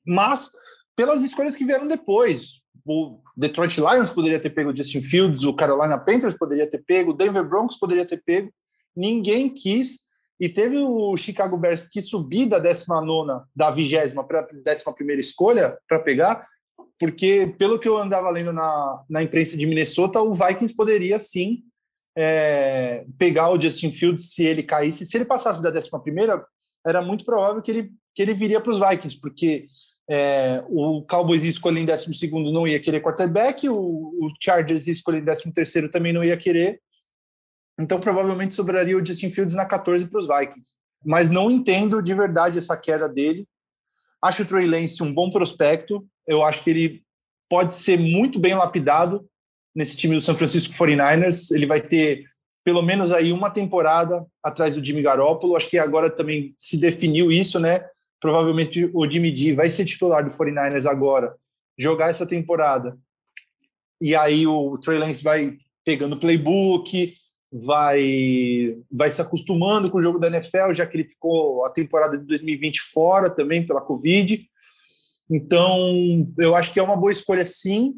[0.07, 0.51] mas
[0.97, 2.63] pelas escolhas que vieram depois.
[2.85, 7.11] O Detroit Lions poderia ter pego o Justin Fields, o Carolina Panthers poderia ter pego,
[7.11, 8.53] o Denver Broncos poderia ter pego.
[8.97, 10.09] Ninguém quis.
[10.41, 15.77] E teve o Chicago Bears que subir da 19 da 20 para a 11 escolha
[15.89, 16.47] para pegar,
[16.99, 21.65] porque, pelo que eu andava lendo na, na imprensa de Minnesota, o Vikings poderia sim
[22.21, 25.07] é, pegar o Justin Fields se ele caísse.
[25.07, 26.45] Se ele passasse da 11 primeira,
[26.85, 29.67] era muito provável que ele, que ele viria para os Vikings, porque
[30.11, 34.95] É, o Cowboys ia escolher em 12 não ia querer quarterback, o, o Chargers ia
[34.95, 36.81] escolher em 13 também não ia querer.
[37.79, 40.77] Então, provavelmente sobraria o Justin Fields na 14 para os Vikings.
[41.05, 43.47] Mas não entendo de verdade essa queda dele.
[44.23, 46.09] Acho o Trey Lance um bom prospecto.
[46.27, 47.03] Eu acho que ele
[47.47, 49.29] pode ser muito bem lapidado
[49.79, 51.55] nesse time do San Francisco 49ers.
[51.55, 52.25] Ele vai ter
[52.65, 55.57] pelo menos aí uma temporada atrás do Jimmy Garoppolo.
[55.57, 57.87] Acho que agora também se definiu isso, né?
[58.21, 61.37] Provavelmente o Jimmy G vai ser titular do 49ers agora,
[61.79, 62.99] jogar essa temporada.
[64.01, 67.15] E aí o Trey Lance vai pegando playbook,
[67.53, 72.19] vai vai se acostumando com o jogo da NFL, já que ele ficou a temporada
[72.19, 74.41] de 2020 fora também pela Covid.
[75.31, 77.95] Então, eu acho que é uma boa escolha sim.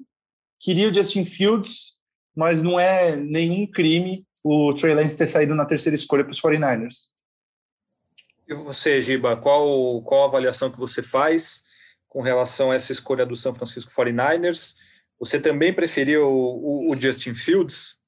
[0.61, 1.97] Queria o Justin Fields,
[2.37, 6.41] mas não é nenhum crime o Trey Lance ter saído na terceira escolha para os
[6.41, 7.09] 49ers.
[8.47, 11.65] E você, Giba, qual, qual a avaliação que você faz
[12.09, 14.77] com relação a essa escolha do São Francisco 49ers?
[15.19, 18.01] Você também preferiu o, o Justin Fields?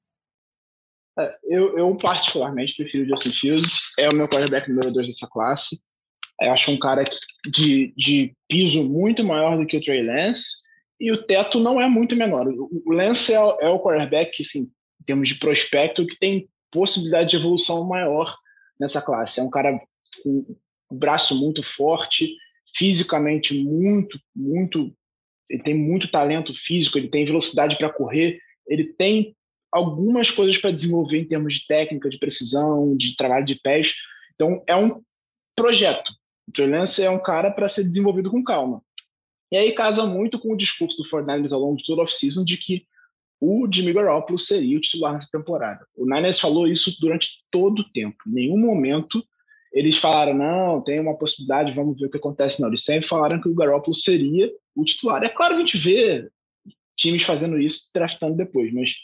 [1.17, 5.27] É, eu, eu, particularmente prefiro o Justin Fields, é o meu quarterback número 2 dessa
[5.27, 5.79] classe.
[6.41, 7.03] Eu acho um cara
[7.47, 10.62] de, de piso muito maior do que o Trey Lance
[10.99, 12.47] e o teto não é muito menor.
[12.47, 17.35] O Lance é, é o quarterback, assim, em termos de prospecto, que tem possibilidade de
[17.35, 18.35] evolução maior
[18.79, 19.39] nessa classe.
[19.39, 19.79] É um cara
[20.23, 20.45] com
[20.91, 22.35] um braço muito forte,
[22.75, 24.95] fisicamente muito, muito.
[25.49, 29.35] Ele tem muito talento físico, ele tem velocidade para correr, ele tem
[29.71, 33.95] algumas coisas para desenvolver em termos de técnica, de precisão, de trabalho de pés.
[34.35, 35.01] Então, é um
[35.55, 36.11] projeto.
[36.47, 38.81] O Trey Lance é um cara para ser desenvolvido com calma.
[39.53, 42.43] E aí casa muito com o discurso do Fernandes ao longo de toda a off-season
[42.43, 42.87] de que
[43.39, 45.85] o Jimmy Garoppolo seria o titular nessa temporada.
[45.95, 48.17] O Niners falou isso durante todo o tempo.
[48.25, 49.23] Em nenhum momento
[49.71, 52.59] eles falaram, não, tem uma possibilidade, vamos ver o que acontece.
[52.59, 55.23] Não, eles sempre falaram que o Garoppolo seria o titular.
[55.23, 56.27] É claro que a gente vê
[56.97, 58.95] times fazendo isso, draftando depois, mas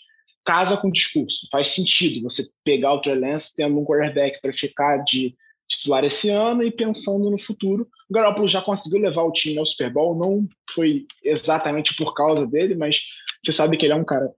[0.43, 1.47] casa com o discurso.
[1.51, 5.35] Faz sentido você pegar o Trey Lance tendo um quarterback para ficar de
[5.79, 7.87] titular esse ano e pensando no futuro.
[8.09, 12.45] O Garoppolo já conseguiu levar o time ao Super Bowl, não foi exatamente por causa
[12.45, 13.01] dele, mas
[13.43, 14.31] você sabe que ele é um cara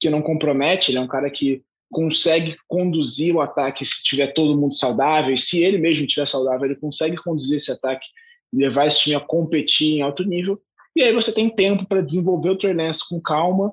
[0.00, 4.58] que não compromete, ele é um cara que consegue conduzir o ataque se tiver todo
[4.58, 8.06] mundo saudável, se ele mesmo estiver saudável, ele consegue conduzir esse ataque
[8.52, 10.60] levar esse time a competir em alto nível.
[10.94, 12.74] E aí você tem tempo para desenvolver o Trey
[13.08, 13.72] com calma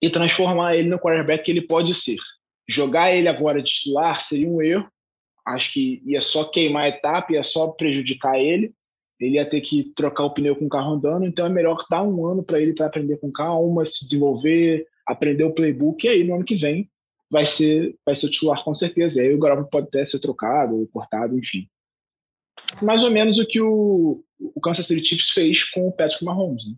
[0.00, 2.16] e transformar ele no quarterback que ele pode ser.
[2.68, 4.88] Jogar ele agora de titular seria um erro.
[5.46, 8.72] Acho que ia só queimar a etapa, ia só prejudicar ele.
[9.20, 12.02] Ele ia ter que trocar o pneu com o carro andando, então é melhor dar
[12.02, 16.24] um ano para ele para aprender com calma, se desenvolver, aprender o playbook, e aí
[16.24, 16.90] no ano que vem
[17.30, 19.22] vai ser, vai ser titular com certeza.
[19.22, 21.68] E aí o Garoppolo pode até ser trocado, cortado, enfim.
[22.82, 26.66] Mais ou menos o que o, o Kansas City Chiefs fez com o Patrick Mahomes.
[26.66, 26.74] Né?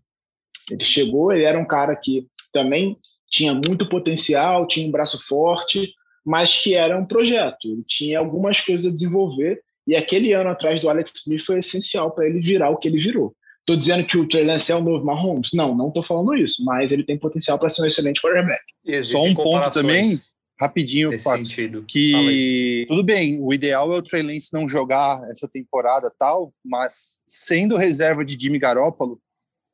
[0.70, 2.96] Ele chegou, ele era um cara que também
[3.30, 5.92] tinha muito potencial, tinha um braço forte,
[6.24, 7.68] mas que era um projeto.
[7.68, 12.10] Ele tinha algumas coisas a desenvolver e aquele ano atrás do Alex Smith foi essencial
[12.10, 13.34] para ele virar o que ele virou.
[13.60, 15.50] Estou dizendo que o Trey Lance é o novo Mahomes?
[15.54, 18.62] Não, não estou falando isso, mas ele tem potencial para ser um excelente quarterback.
[19.02, 20.18] Só um ponto também,
[20.60, 21.42] rapidinho, Fato,
[21.88, 27.20] que tudo bem, o ideal é o Trey Lance não jogar essa temporada tal, mas
[27.26, 29.18] sendo reserva de Jimmy Garoppolo,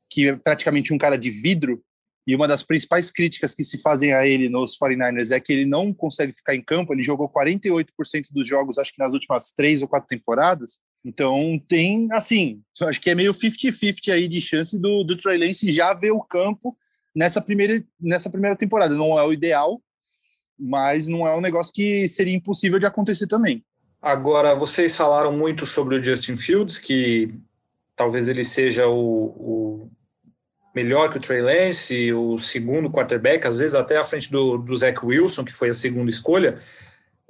[0.09, 1.83] que é praticamente um cara de vidro,
[2.31, 5.67] e uma das principais críticas que se fazem a ele nos 49ers é que ele
[5.67, 6.95] não consegue ficar em campo.
[6.95, 10.79] Ele jogou 48% dos jogos, acho que nas últimas três ou quatro temporadas.
[11.05, 15.73] Então tem, assim, acho que é meio 50-50 aí de chance do, do Trey Lance
[15.73, 16.79] já ver o campo
[17.13, 18.95] nessa primeira, nessa primeira temporada.
[18.95, 19.83] Não é o ideal,
[20.57, 23.65] mas não é um negócio que seria impossível de acontecer também.
[24.01, 27.35] Agora, vocês falaram muito sobre o Justin Fields, que
[27.97, 29.91] talvez ele seja o, o
[30.75, 34.77] melhor que o Trey Lance, o segundo quarterback, às vezes até à frente do, do
[34.77, 36.59] Zach Wilson, que foi a segunda escolha.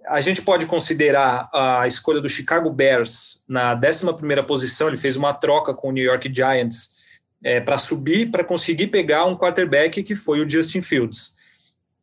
[0.07, 5.33] A gente pode considerar a escolha do Chicago Bears na 11 posição, ele fez uma
[5.33, 6.99] troca com o New York Giants
[7.43, 11.39] é, para subir, para conseguir pegar um quarterback que foi o Justin Fields.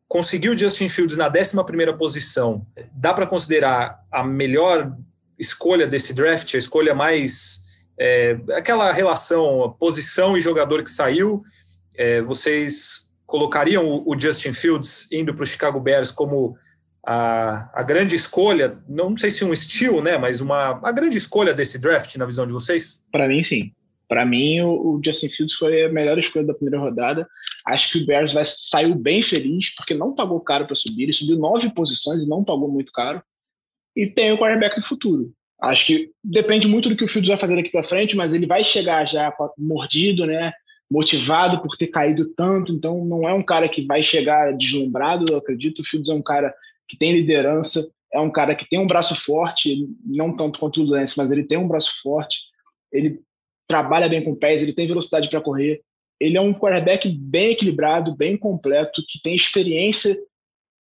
[0.07, 4.95] Conseguiu o Justin Fields na 11 posição, dá para considerar a melhor
[5.37, 7.66] escolha desse draft, a escolha mais
[7.99, 11.41] é, aquela relação posição e jogador que saiu,
[11.95, 16.55] é, vocês colocariam o Justin Fields indo para o Chicago Bears como
[17.05, 21.53] a, a grande escolha, não sei se um estilo, né, mas uma a grande escolha
[21.53, 23.03] desse draft na visão de vocês?
[23.11, 23.71] Para mim, sim.
[24.07, 27.27] Para mim, o, o, Justin Fields foi a melhor escolha da primeira rodada.
[27.65, 31.03] Acho que o Bears vai, saiu bem feliz, porque não pagou caro para subir.
[31.03, 33.21] Ele subiu nove posições e não pagou muito caro.
[33.93, 35.33] E tem o quarterback do futuro.
[35.61, 38.45] Acho que depende muito do que o Fields vai fazer daqui para frente, mas ele
[38.45, 40.53] vai chegar já mordido, né?
[40.89, 45.37] Motivado por ter caído tanto, então não é um cara que vai chegar deslumbrado, eu
[45.37, 45.81] acredito.
[45.81, 46.53] O Fields é um cara
[46.87, 50.85] que tem liderança, é um cara que tem um braço forte, não tanto quanto o
[50.85, 52.37] Lance, mas ele tem um braço forte,
[52.91, 53.19] ele
[53.67, 55.81] trabalha bem com pés, ele tem velocidade para correr.
[56.19, 60.15] Ele é um quarterback bem equilibrado, bem completo, que tem experiência,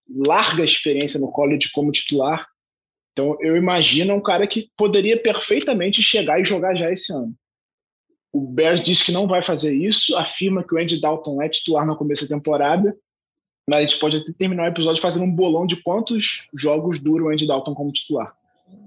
[0.09, 2.47] larga experiência no college como titular.
[3.17, 7.33] Então, eu imagino um cara que poderia perfeitamente chegar e jogar já esse ano.
[8.31, 11.83] O Bears diz que não vai fazer isso, afirma que o Andy Dalton é titular
[11.87, 12.95] no começo da temporada,
[13.67, 17.23] mas a gente pode até terminar o episódio fazendo um bolão de quantos jogos dura
[17.23, 18.31] o Andy Dalton como titular.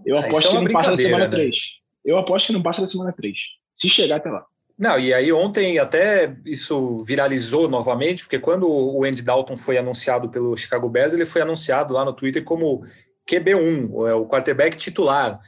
[0.06, 1.30] Eu ah, aposto é que não passa da semana né?
[1.30, 1.56] 3.
[2.04, 3.36] Eu aposto que não passa da semana 3,
[3.74, 4.46] se chegar até lá.
[4.78, 10.30] Não, e aí ontem até isso viralizou novamente, porque quando o Andy Dalton foi anunciado
[10.30, 12.84] pelo Chicago Bears, ele foi anunciado lá no Twitter como
[13.30, 15.40] QB1, é o quarterback titular.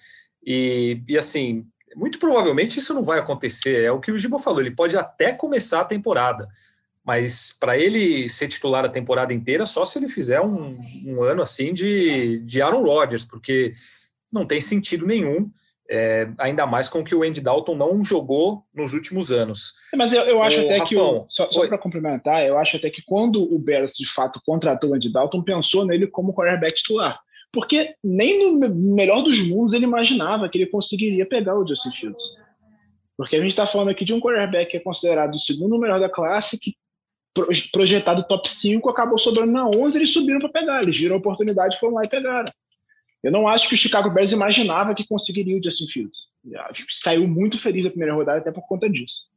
[0.44, 1.66] E, e assim,
[1.96, 3.84] muito provavelmente isso não vai acontecer.
[3.84, 6.46] É o que o Gibo falou, ele pode até começar a temporada,
[7.04, 10.72] mas para ele ser titular a temporada inteira, só se ele fizer um,
[11.06, 13.72] um ano assim de, de Aaron Rodgers, porque
[14.30, 15.50] não tem sentido nenhum.
[15.94, 19.74] É, ainda mais com que o Andy Dalton não jogou nos últimos anos.
[19.92, 22.56] É, mas eu, eu acho o até Rafão, que, o, só, só para complementar, eu
[22.56, 26.32] acho até que quando o Bears de fato contratou o Andy Dalton, pensou nele como
[26.32, 27.20] quarterback titular
[27.52, 32.22] porque nem no melhor dos mundos ele imaginava que ele conseguiria pegar o Justin Fields.
[33.16, 36.00] Porque a gente está falando aqui de um quarterback que é considerado o segundo melhor
[36.00, 36.74] da classe, que
[37.70, 41.78] projetado top 5, acabou sobrando na 11, eles subiram para pegar, eles viram a oportunidade,
[41.78, 42.52] foram lá e pegaram.
[43.22, 46.26] Eu não acho que o Chicago Bears imaginava que conseguiria o Justin Fields.
[46.70, 49.30] Acho que saiu muito feliz da primeira rodada até por conta disso.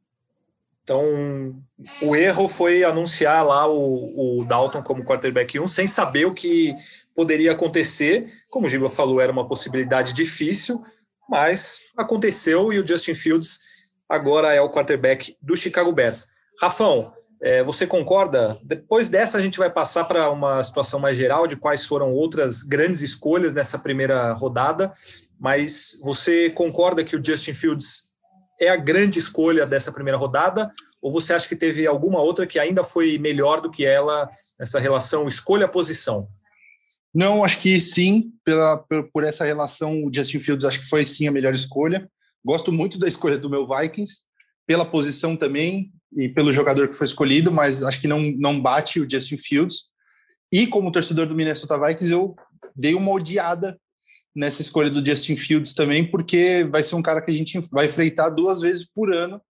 [0.82, 1.56] Então,
[2.02, 6.74] o erro foi anunciar lá o, o Dalton como quarterback 1 sem saber o que
[7.16, 8.30] poderia acontecer.
[8.50, 10.84] Como o Giba falou, era uma possibilidade difícil,
[11.28, 13.60] mas aconteceu e o Justin Fields
[14.08, 16.28] agora é o quarterback do Chicago Bears.
[16.60, 18.58] Rafão, é, você concorda?
[18.62, 22.62] Depois dessa, a gente vai passar para uma situação mais geral de quais foram outras
[22.62, 24.92] grandes escolhas nessa primeira rodada,
[25.38, 28.14] mas você concorda que o Justin Fields
[28.60, 30.70] é a grande escolha dessa primeira rodada?
[31.02, 34.80] Ou você acha que teve alguma outra que ainda foi melhor do que ela nessa
[34.80, 36.28] relação escolha-posição?
[37.18, 38.76] Não, acho que sim, pela,
[39.10, 42.10] por essa relação, o Justin Fields acho que foi sim a melhor escolha.
[42.44, 44.24] Gosto muito da escolha do meu Vikings,
[44.66, 49.00] pela posição também e pelo jogador que foi escolhido, mas acho que não, não bate
[49.00, 49.84] o Justin Fields.
[50.52, 52.34] E como torcedor do Minnesota Vikings, eu
[52.76, 53.80] dei uma odiada
[54.34, 57.86] nessa escolha do Justin Fields também, porque vai ser um cara que a gente vai
[57.86, 59.40] enfrentar duas vezes por ano.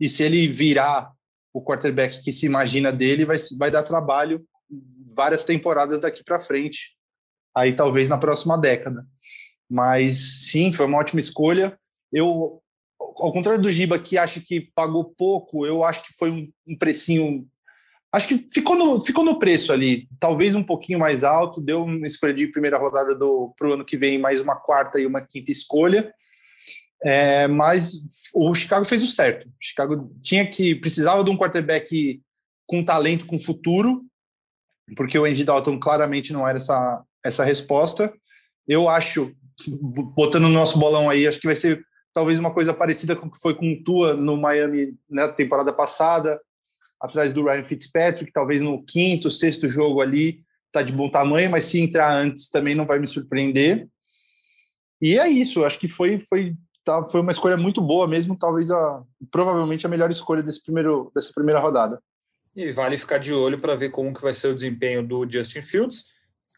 [0.00, 1.12] E se ele virar
[1.52, 4.42] o quarterback que se imagina dele, vai, vai dar trabalho
[5.14, 6.96] várias temporadas daqui para frente.
[7.56, 9.06] Aí talvez na próxima década.
[9.68, 11.78] Mas sim, foi uma ótima escolha.
[12.12, 12.62] Eu,
[12.98, 16.76] ao contrário do Giba, que acha que pagou pouco, eu acho que foi um, um
[16.76, 17.46] precinho
[18.10, 22.06] Acho que ficou no, ficou no preço ali, talvez um pouquinho mais alto, deu uma
[22.06, 25.50] escolha de primeira rodada para o ano que vem, mais uma quarta e uma quinta
[25.50, 26.12] escolha.
[27.04, 27.92] É, mas
[28.34, 29.46] o Chicago fez o certo.
[29.46, 32.20] O Chicago tinha que precisava de um quarterback
[32.66, 34.02] com talento, com futuro,
[34.96, 38.12] porque o Andy Dalton claramente não era essa, essa resposta.
[38.66, 39.32] Eu acho,
[40.14, 43.30] botando no nosso bolão aí, acho que vai ser talvez uma coisa parecida com o
[43.30, 46.40] que foi com o Tua no Miami na temporada passada
[47.00, 51.64] atrás do Ryan Fitzpatrick, talvez no quinto, sexto jogo ali, tá de bom tamanho, mas
[51.64, 53.88] se entrar antes também não vai me surpreender.
[55.00, 58.70] E é isso, acho que foi foi tá, foi uma escolha muito boa mesmo, talvez
[58.70, 62.02] a provavelmente a melhor escolha desse primeiro dessa primeira rodada.
[62.58, 65.62] E vale ficar de olho para ver como que vai ser o desempenho do Justin
[65.62, 66.06] Fields,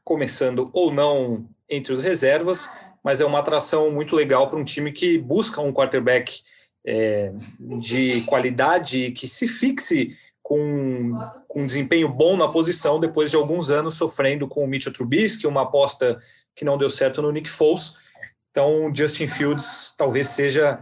[0.02, 2.70] começando ou não entre os reservas,
[3.04, 6.40] mas é uma atração muito legal para um time que busca um quarterback
[6.86, 7.34] é,
[7.78, 11.12] de qualidade que se fixe com,
[11.46, 15.46] com um desempenho bom na posição depois de alguns anos sofrendo com o Mitchell Trubisky,
[15.46, 16.18] uma aposta
[16.56, 17.96] que não deu certo no Nick Foles.
[18.50, 20.80] Então, Justin Fields talvez seja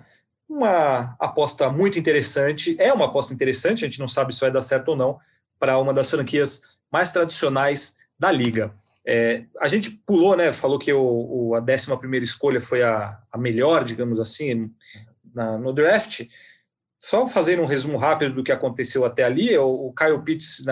[0.49, 2.77] uma aposta muito interessante.
[2.79, 5.19] É uma aposta interessante, a gente não sabe se vai dar certo ou não,
[5.59, 8.73] para uma das franquias mais tradicionais da liga.
[9.07, 10.53] É, a gente pulou, né?
[10.53, 14.71] Falou que o, o a 11 primeira escolha foi a, a melhor, digamos assim,
[15.35, 16.27] na, no draft.
[17.01, 20.65] Só fazendo um resumo rápido do que aconteceu até ali, o, o Kyle Pitts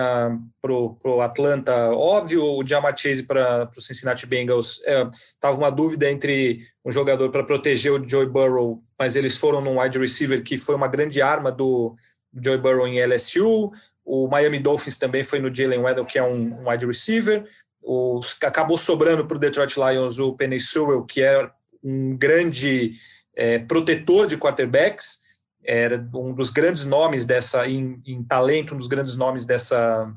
[0.61, 6.11] para o Atlanta, óbvio, o Jamar Chase para o Cincinnati Bengals, estava é, uma dúvida
[6.11, 10.57] entre um jogador para proteger o Joey Burrow, mas eles foram num wide receiver que
[10.57, 11.95] foi uma grande arma do
[12.33, 13.71] Joey Burrow em LSU,
[14.05, 17.45] o Miami Dolphins também foi no Jalen Waddell, que é um, wide receiver,
[17.83, 21.49] o, acabou sobrando para o Detroit Lions o Penny Sewell, que é
[21.83, 22.91] um grande
[23.35, 25.27] é, protetor de quarterbacks,
[25.63, 30.11] era um dos grandes nomes dessa, em, em talento, um dos grandes nomes dessa,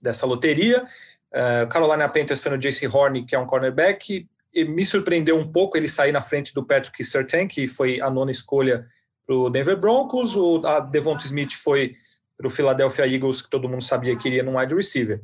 [0.00, 0.86] dessa loteria.
[1.32, 5.76] Uh, Carolina Panthers foi no JC Horn, que é um cornerback, me surpreendeu um pouco
[5.76, 8.86] ele sair na frente do Patrick Surtain, que foi a nona escolha
[9.26, 11.94] para o Denver Broncos, o a Devonta Smith foi
[12.36, 15.20] para o Philadelphia Eagles, que todo mundo sabia que iria no wide receiver.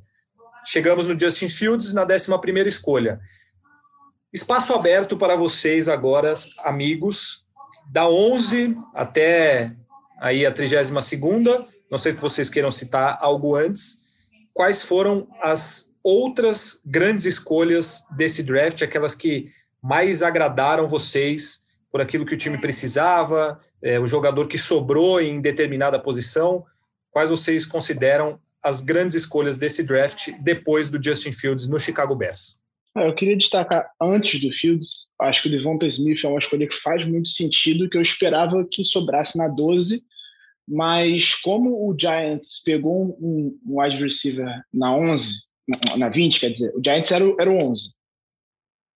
[0.65, 3.21] Chegamos no Justin Fields na 11 primeira escolha.
[4.33, 7.47] Espaço aberto para vocês agora, amigos,
[7.91, 9.75] da 11 até
[10.21, 11.67] aí a 32 segunda.
[11.91, 14.03] Não sei que vocês queiram citar algo antes.
[14.53, 19.51] Quais foram as outras grandes escolhas desse draft, aquelas que
[19.83, 25.41] mais agradaram vocês por aquilo que o time precisava, é, o jogador que sobrou em
[25.41, 26.65] determinada posição?
[27.11, 32.61] Quais vocês consideram as grandes escolhas desse draft depois do Justin Fields no Chicago Bears?
[32.97, 36.69] É, eu queria destacar antes do Fields, acho que o Devonta Smith é uma escolha
[36.69, 40.03] que faz muito sentido, que eu esperava que sobrasse na 12,
[40.67, 45.45] mas como o Giants pegou um, um wide receiver na 11,
[45.97, 47.91] na 20, quer dizer, o Giants era o, era o 11.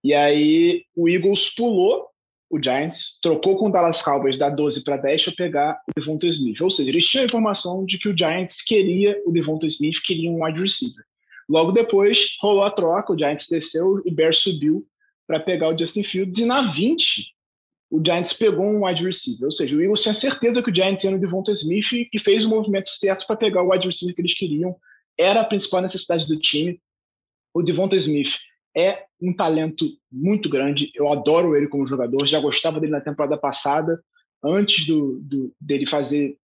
[0.04, 2.08] E aí o Eagles pulou
[2.50, 6.26] o Giants trocou com o Dallas Cowboys da 12 para 10 para pegar o Devonta
[6.26, 6.60] Smith.
[6.60, 10.30] Ou seja, eles tinham a informação de que o Giants queria o Devonta Smith, queria
[10.30, 11.04] um wide receiver.
[11.48, 14.86] Logo depois, rolou a troca, o Giants desceu e o Bears subiu
[15.26, 16.38] para pegar o Justin Fields.
[16.38, 17.34] E na 20,
[17.90, 19.44] o Giants pegou um wide receiver.
[19.44, 22.46] Ou seja, o Eagles tinha certeza que o Giants ia no Devonta Smith e fez
[22.46, 24.74] o movimento certo para pegar o wide receiver que eles queriam.
[25.18, 26.80] Era a principal necessidade do time.
[27.52, 28.36] O Devonta Smith
[28.76, 30.92] é um talento muito grande.
[30.94, 32.26] Eu adoro ele como jogador.
[32.26, 34.00] Já gostava dele na temporada passada,
[34.44, 36.36] antes do, do, dele fazer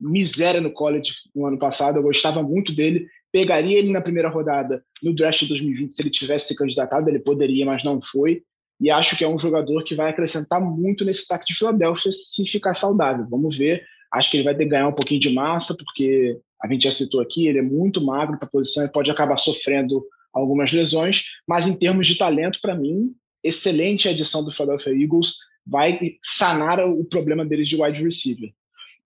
[0.00, 1.98] miséria no college no ano passado.
[1.98, 3.08] Eu gostava muito dele.
[3.32, 7.08] Pegaria ele na primeira rodada no draft de 2020 se ele tivesse se candidatado.
[7.08, 8.42] Ele poderia, mas não foi.
[8.80, 12.46] E acho que é um jogador que vai acrescentar muito nesse ataque de Filadélfia se
[12.46, 13.26] ficar saudável.
[13.28, 13.84] Vamos ver.
[14.12, 16.92] Acho que ele vai ter que ganhar um pouquinho de massa, porque a gente já
[16.92, 20.02] citou aqui, ele é muito magro para a posição e pode acabar sofrendo
[20.32, 25.34] algumas lesões, mas em termos de talento, para mim, excelente a edição do Philadelphia Eagles,
[25.66, 28.50] vai sanar o problema deles de wide receiver.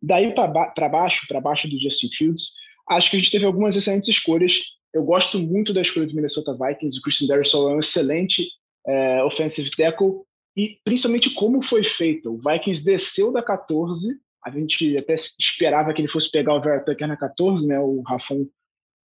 [0.00, 2.52] Daí para baixo, para baixo do Justin Fields,
[2.88, 4.60] acho que a gente teve algumas excelentes escolhas.
[4.94, 7.00] Eu gosto muito da escolha do Minnesota Vikings.
[7.00, 8.48] O Christian Darrisaw é um excelente
[8.86, 10.22] é, offensive tackle
[10.56, 12.32] e principalmente como foi feito.
[12.32, 14.16] O Vikings desceu da 14,
[14.48, 17.78] a gente até esperava que ele fosse pegar o Vera Tucker na 14, né?
[17.78, 18.48] O Rafão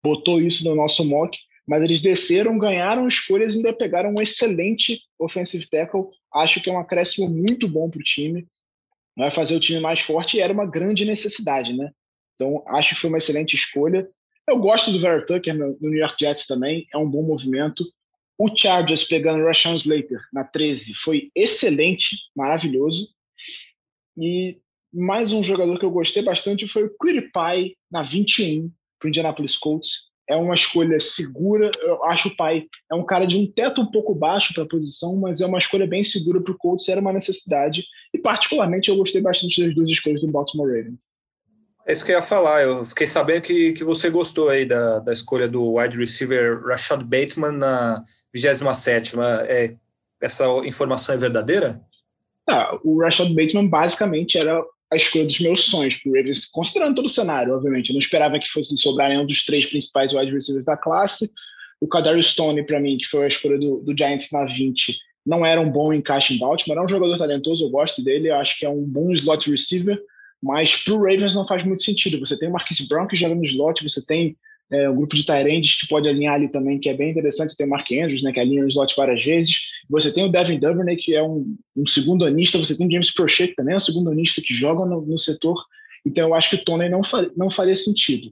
[0.04, 1.38] botou isso no nosso mock,
[1.68, 6.06] mas eles desceram, ganharam escolhas e ainda pegaram um excelente offensive tackle.
[6.34, 8.48] Acho que é um acréscimo muito bom para o time.
[9.16, 11.92] Vai fazer o time mais forte e era uma grande necessidade, né?
[12.36, 14.10] Então, acho que foi uma excelente escolha.
[14.48, 17.86] Eu gosto do Vera Tucker no, New York Jets também, é um bom movimento.
[18.38, 23.08] O Chargers pegando Rashawn Slater na 13 foi excelente, maravilhoso.
[24.18, 24.60] E
[24.94, 29.58] mais um jogador que eu gostei bastante foi o Quiripay na 21 para o Indianapolis
[29.58, 31.70] Colts é uma escolha segura.
[31.82, 34.68] Eu acho o pai é um cara de um teto um pouco baixo para a
[34.68, 37.84] posição, mas é uma escolha bem segura para o Colts, era uma necessidade.
[38.14, 41.00] E, particularmente, eu gostei bastante das duas escolhas do Baltimore Ravens.
[41.86, 42.64] É isso que eu ia falar.
[42.64, 47.04] Eu fiquei sabendo que, que você gostou aí da, da escolha do wide receiver Rashad
[47.04, 48.02] Bateman na
[48.34, 49.16] 27.
[49.48, 49.76] É,
[50.22, 51.82] essa informação é verdadeira?
[52.48, 54.64] Ah, o Rashad Bateman basicamente era
[54.94, 57.90] a escolha dos meus sonhos para o Ravens, considerando todo o cenário, obviamente.
[57.90, 61.30] Eu não esperava que fosse sobrar nenhum dos três principais wide receivers da classe.
[61.82, 65.46] O Kadarius Stone, para mim, que foi a escolha do, do, Giants na 20, não
[65.46, 66.78] era um bom encaixe em Baltimore.
[66.78, 70.00] É um jogador talentoso, eu gosto dele, eu acho que é um bom slot receiver,
[70.42, 72.20] mas para o Ravens não faz muito sentido.
[72.20, 74.38] Você tem o Marquise Brown que joga no slot, você tem
[74.74, 77.56] é, um grupo de Tyrands que pode alinhar ali também, que é bem interessante.
[77.56, 79.70] Tem o Mark Andrews, né, que alinha no slot várias vezes.
[79.88, 82.58] Você tem o Devin Duvernay, que é um, um segundo anista.
[82.58, 85.64] Você tem o James Prochet, também é um segundo anista que joga no, no setor.
[86.04, 88.32] Então, eu acho que o Tony não, far, não faria sentido.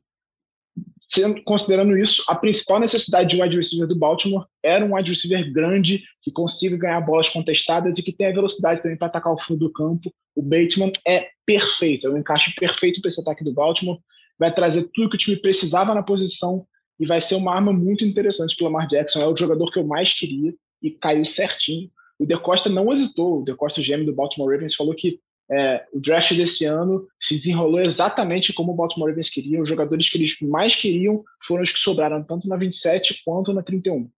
[1.05, 5.51] Sendo, considerando isso, a principal necessidade de wide receiver do Baltimore era um wide receiver
[5.51, 9.59] grande, que consiga ganhar bolas contestadas e que tenha velocidade também para atacar o fundo
[9.59, 10.11] do campo.
[10.33, 13.99] O Bateman é perfeito, é um encaixe perfeito para esse ataque do Baltimore
[14.41, 16.65] vai trazer tudo que o time precisava na posição
[16.99, 19.21] e vai ser uma arma muito interessante para o Lamar Jackson.
[19.21, 21.91] É o jogador que eu mais queria e caiu certinho.
[22.17, 23.41] O De Costa não hesitou.
[23.41, 25.19] O De Costa, o GM do Baltimore Ravens, falou que
[25.51, 29.61] é, o draft desse ano se desenrolou exatamente como o Baltimore Ravens queria.
[29.61, 33.61] Os jogadores que eles mais queriam foram os que sobraram, tanto na 27 quanto na
[33.61, 34.09] 31.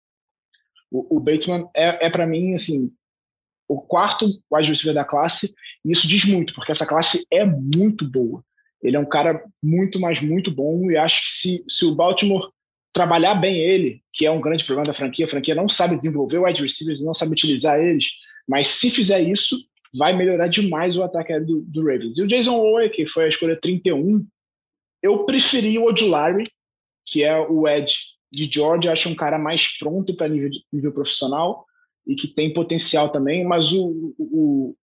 [0.90, 2.94] O, o Bateman é, é para mim, assim,
[3.68, 5.54] o quarto wide receiver da classe,
[5.84, 8.42] e isso diz muito, porque essa classe é muito boa.
[8.84, 12.52] Ele é um cara muito, mas muito bom e acho que se, se o Baltimore
[12.92, 16.38] trabalhar bem ele, que é um grande problema da franquia, a franquia não sabe desenvolver
[16.38, 18.06] wide receivers, não sabe utilizar eles,
[18.48, 19.58] Mas se fizer isso,
[19.96, 22.18] vai melhorar demais o ataque do, do Ravens.
[22.18, 24.26] E o Jason Owe, que foi a escolha 31,
[25.02, 26.46] eu preferi o Odulari,
[27.06, 27.94] que é o Ed
[28.32, 31.66] de Georgia, acho um cara mais pronto para nível, nível profissional
[32.08, 34.76] e que tem potencial também, mas o, o,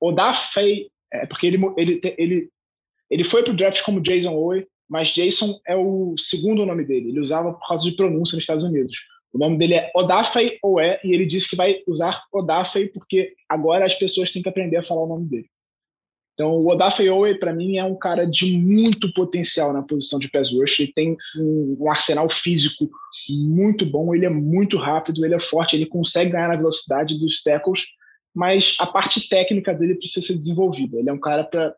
[0.00, 2.50] o Odafei, é porque ele, ele, ele,
[3.10, 7.10] ele foi para o draft como Jason Owe, mas Jason é o segundo nome dele,
[7.10, 8.96] ele usava por causa de pronúncia nos Estados Unidos.
[9.32, 13.84] O nome dele é Odafei Owe e ele disse que vai usar Odafei porque agora
[13.84, 15.50] as pessoas têm que aprender a falar o nome dele.
[16.38, 20.30] Então, o Odafe Owe, para mim, é um cara de muito potencial na posição de
[20.30, 20.78] pass rush.
[20.78, 22.88] Ele tem um, um, arsenal físico
[23.28, 27.42] muito bom, ele é muito rápido, ele é forte, ele consegue ganhar na velocidade dos
[27.42, 27.86] tackles,
[28.32, 30.96] mas a parte técnica dele precisa ser desenvolvida.
[31.00, 31.74] Ele é um cara para.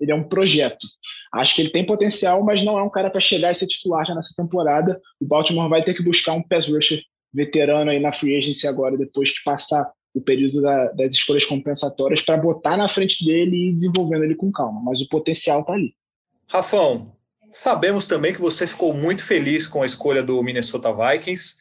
[0.00, 0.86] Ele é um projeto.
[1.32, 4.06] Acho que ele tem potencial, mas não é um cara para chegar e ser titular
[4.06, 5.00] já nessa temporada.
[5.20, 8.96] O Baltimore vai ter que buscar um pass rusher veterano aí na free agency agora,
[8.96, 13.68] depois que passar o período da, das escolhas compensatórias para botar na frente dele e
[13.70, 15.94] ir desenvolvendo ele com calma, mas o potencial está ali.
[16.48, 17.12] Rafão,
[17.48, 21.56] sabemos também que você ficou muito feliz com a escolha do Minnesota Vikings.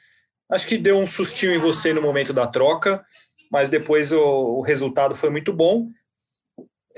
[0.50, 3.04] Acho que deu um sustinho em você no momento da troca,
[3.52, 5.90] mas depois o, o resultado foi muito bom.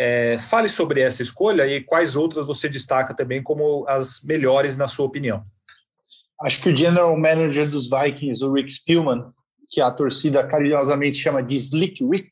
[0.02, 4.88] É, fale sobre essa escolha e quais outras você destaca também como as melhores na
[4.88, 5.44] sua opinião.
[6.42, 9.26] Acho que o general manager dos Vikings, o Rick Spielman,
[9.70, 12.30] que a torcida carinhosamente chama de Slick Rick,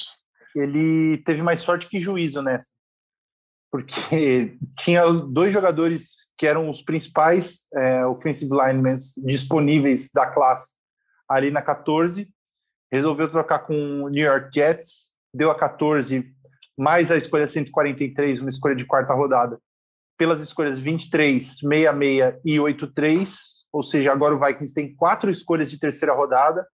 [0.55, 2.69] ele teve mais sorte que juízo nessa.
[3.69, 8.95] Porque tinha dois jogadores que eram os principais é, offensive linemen
[9.25, 10.75] disponíveis da classe
[11.27, 12.29] ali na 14,
[12.91, 16.33] resolveu trocar com o New York Jets, deu a 14
[16.77, 19.59] mais a escolha 143, uma escolha de quarta rodada,
[20.17, 25.79] pelas escolhas 23, 66 e 83, ou seja, agora o Vikings tem quatro escolhas de
[25.79, 26.67] terceira rodada,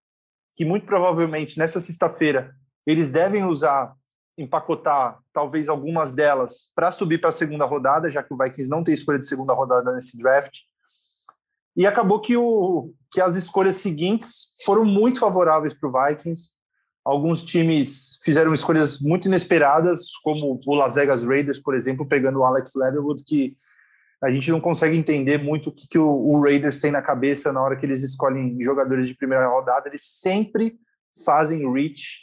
[0.55, 2.53] que muito provavelmente nessa sexta-feira
[2.85, 3.93] eles devem usar,
[4.37, 8.83] empacotar talvez algumas delas para subir para a segunda rodada, já que o Vikings não
[8.83, 10.59] tem escolha de segunda rodada nesse draft.
[11.75, 16.51] E acabou que, o, que as escolhas seguintes foram muito favoráveis para o Vikings.
[17.05, 22.45] Alguns times fizeram escolhas muito inesperadas, como o Las Vegas Raiders, por exemplo, pegando o
[22.45, 23.57] Alex Leatherwood, que
[24.23, 27.51] a gente não consegue entender muito o que, que o, o, Raiders tem na cabeça
[27.51, 29.89] na hora que eles escolhem jogadores de primeira rodada.
[29.89, 30.77] Eles sempre
[31.25, 32.19] fazem reach,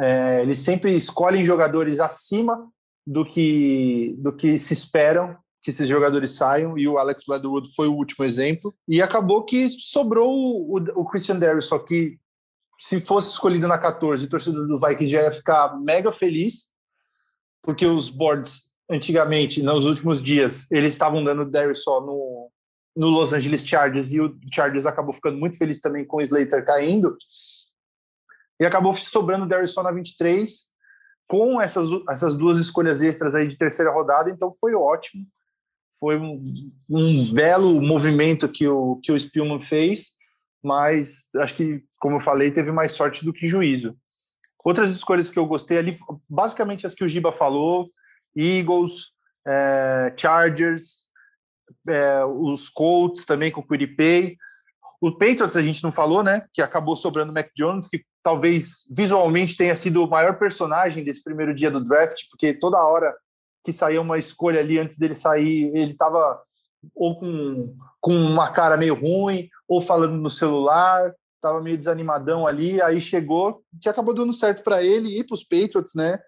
[0.00, 2.70] é, eles sempre escolhem jogadores acima
[3.04, 7.86] do que, do que se esperam que esses jogadores saiam, e o Alex Leatherwood foi
[7.86, 8.74] o último exemplo.
[8.88, 12.18] E acabou que sobrou o, o Christian Darius, só que
[12.82, 16.72] se fosse escolhido na 14, o torcedor do Vikings já ia ficar mega feliz,
[17.62, 22.50] porque os boards antigamente, nos últimos dias, eles estavam dando Darius só no,
[22.96, 26.66] no Los Angeles Chargers e o Chargers acabou ficando muito feliz também com o Slater
[26.66, 27.16] caindo.
[28.58, 30.72] E acabou sobrando Darius só na 23
[31.28, 35.24] com essas, essas duas escolhas extras aí de terceira rodada, então foi ótimo.
[36.00, 36.34] Foi um,
[36.90, 40.16] um belo movimento que o, que o Spielman fez,
[40.62, 43.96] mas acho que, como eu falei, teve mais sorte do que juízo.
[44.64, 45.96] Outras escolhas que eu gostei ali,
[46.28, 47.90] basicamente as que o Giba falou,
[48.36, 49.08] Eagles,
[49.46, 51.08] é, Chargers,
[51.88, 54.36] é, os Colts também com o Quiripay.
[55.00, 56.46] O Patriots a gente não falou, né?
[56.54, 61.24] Que acabou sobrando o Mac Jones, que talvez visualmente tenha sido o maior personagem desse
[61.24, 63.12] primeiro dia do draft, porque toda hora
[63.64, 66.40] que saía uma escolha ali antes dele sair, ele estava
[66.94, 72.80] ou com, com uma cara meio ruim, ou falando no celular, estava meio desanimadão ali.
[72.82, 76.18] Aí chegou, que acabou dando certo para ele e para os Patriots, né?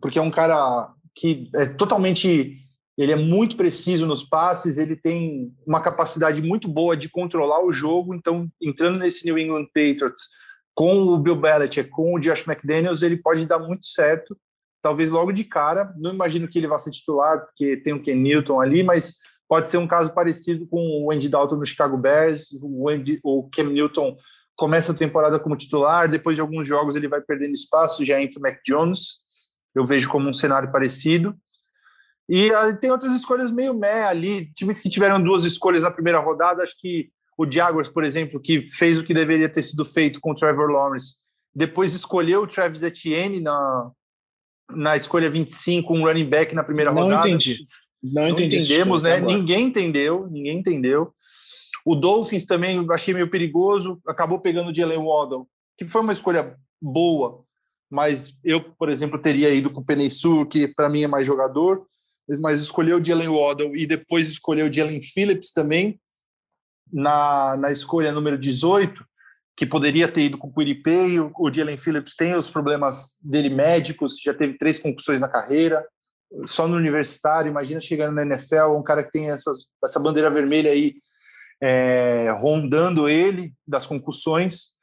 [0.00, 2.66] Porque é um cara que é totalmente
[2.96, 7.72] ele é muito preciso nos passes, ele tem uma capacidade muito boa de controlar o
[7.72, 8.14] jogo.
[8.14, 10.30] Então, entrando nesse New England Patriots
[10.74, 14.36] com o Bill Belichick, com o Josh McDaniels, ele pode dar muito certo.
[14.82, 15.92] Talvez logo de cara.
[15.98, 19.18] Não imagino que ele vá ser titular, porque tem o Ken Newton ali, mas
[19.48, 22.48] pode ser um caso parecido com o Andy Dalton no Chicago Bears.
[22.62, 24.16] O, Andy, o Cam Newton
[24.54, 28.38] começa a temporada como titular, depois de alguns jogos ele vai perdendo espaço, já entra
[28.38, 29.26] o Mac Jones
[29.76, 31.36] eu vejo como um cenário parecido.
[32.28, 36.18] E uh, tem outras escolhas meio meh ali, times que tiveram duas escolhas na primeira
[36.18, 40.18] rodada, acho que o Jaguars, por exemplo, que fez o que deveria ter sido feito
[40.20, 41.16] com o Trevor Lawrence,
[41.54, 43.90] depois escolheu o Travis Etienne na,
[44.70, 47.28] na escolha 25, um running back na primeira Não rodada.
[47.28, 47.58] Entendi.
[48.12, 49.20] Não, Não entendemos, né?
[49.20, 51.12] Ninguém entendeu, ninguém entendeu.
[51.84, 55.48] O Dolphins também achei meio perigoso, acabou pegando o Jalen Waddle,
[55.78, 57.44] que foi uma escolha boa,
[57.90, 61.86] mas eu, por exemplo, teria ido com o Penesu, que para mim é mais jogador,
[62.40, 66.00] mas escolheu o Jalen Waddle e depois escolheu o Jalen Phillips também
[66.92, 69.04] na, na escolha número 18.
[69.56, 73.48] que poderia ter ido com o Quiripay, o, o Jalen Phillips tem os problemas dele
[73.48, 75.86] médicos, já teve três concussões na carreira,
[76.46, 80.70] só no universitário, imagina chegando na NFL, um cara que tem essas, essa bandeira vermelha
[80.70, 80.94] aí
[81.60, 84.74] é, rondando ele das concussões.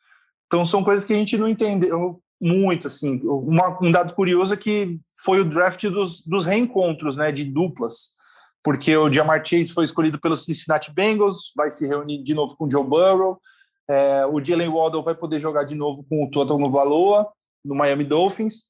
[0.47, 3.21] Então são coisas que a gente não entendeu muito, assim.
[3.23, 8.13] Uma, um dado curioso é que foi o draft dos, dos reencontros, né, de duplas,
[8.63, 12.65] porque o Jamar Chase foi escolhido pelo Cincinnati Bengals, vai se reunir de novo com
[12.65, 13.39] o Joe Burrow,
[13.89, 17.29] é, o Jalen Waddle vai poder jogar de novo com o Total Valoa
[17.63, 18.63] no Miami Dolphins,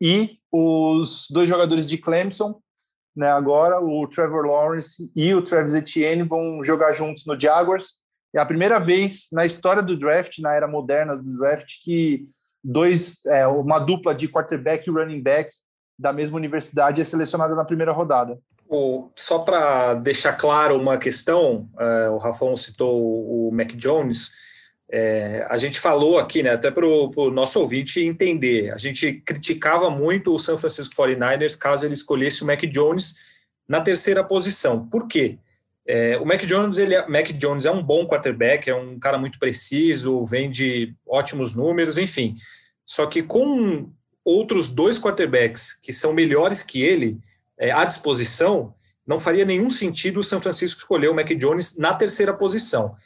[0.00, 2.60] e os dois jogadores de Clemson,
[3.14, 7.94] né, agora, o Trevor Lawrence e o Travis Etienne vão jogar juntos no Jaguars.
[8.34, 12.26] É a primeira vez na história do draft, na era moderna do draft, que
[12.62, 15.50] dois, é, uma dupla de quarterback e running back
[15.98, 18.38] da mesma universidade é selecionada na primeira rodada.
[19.16, 24.30] só para deixar claro uma questão, é, o Rafão citou o Mac Jones.
[24.92, 29.88] É, a gente falou aqui, né, até para o nosso ouvinte entender, a gente criticava
[29.88, 33.14] muito o San Francisco 49ers caso ele escolhesse o Mac Jones
[33.68, 34.88] na terceira posição.
[34.88, 35.38] Por quê?
[35.86, 39.16] É, o Mac Jones, ele é, Mac Jones é um bom quarterback, é um cara
[39.16, 42.34] muito preciso, vem de ótimos números, enfim.
[42.84, 43.88] Só que com
[44.24, 47.16] outros dois quarterbacks que são melhores que ele
[47.56, 48.74] é, à disposição,
[49.06, 52.96] não faria nenhum sentido o São Francisco escolher o Mac Jones na terceira posição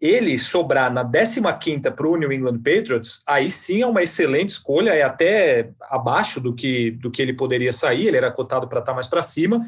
[0.00, 4.90] ele sobrar na 15ª para o New England Patriots, aí sim é uma excelente escolha,
[4.90, 8.92] é até abaixo do que, do que ele poderia sair, ele era cotado para estar
[8.92, 9.64] tá mais para cima,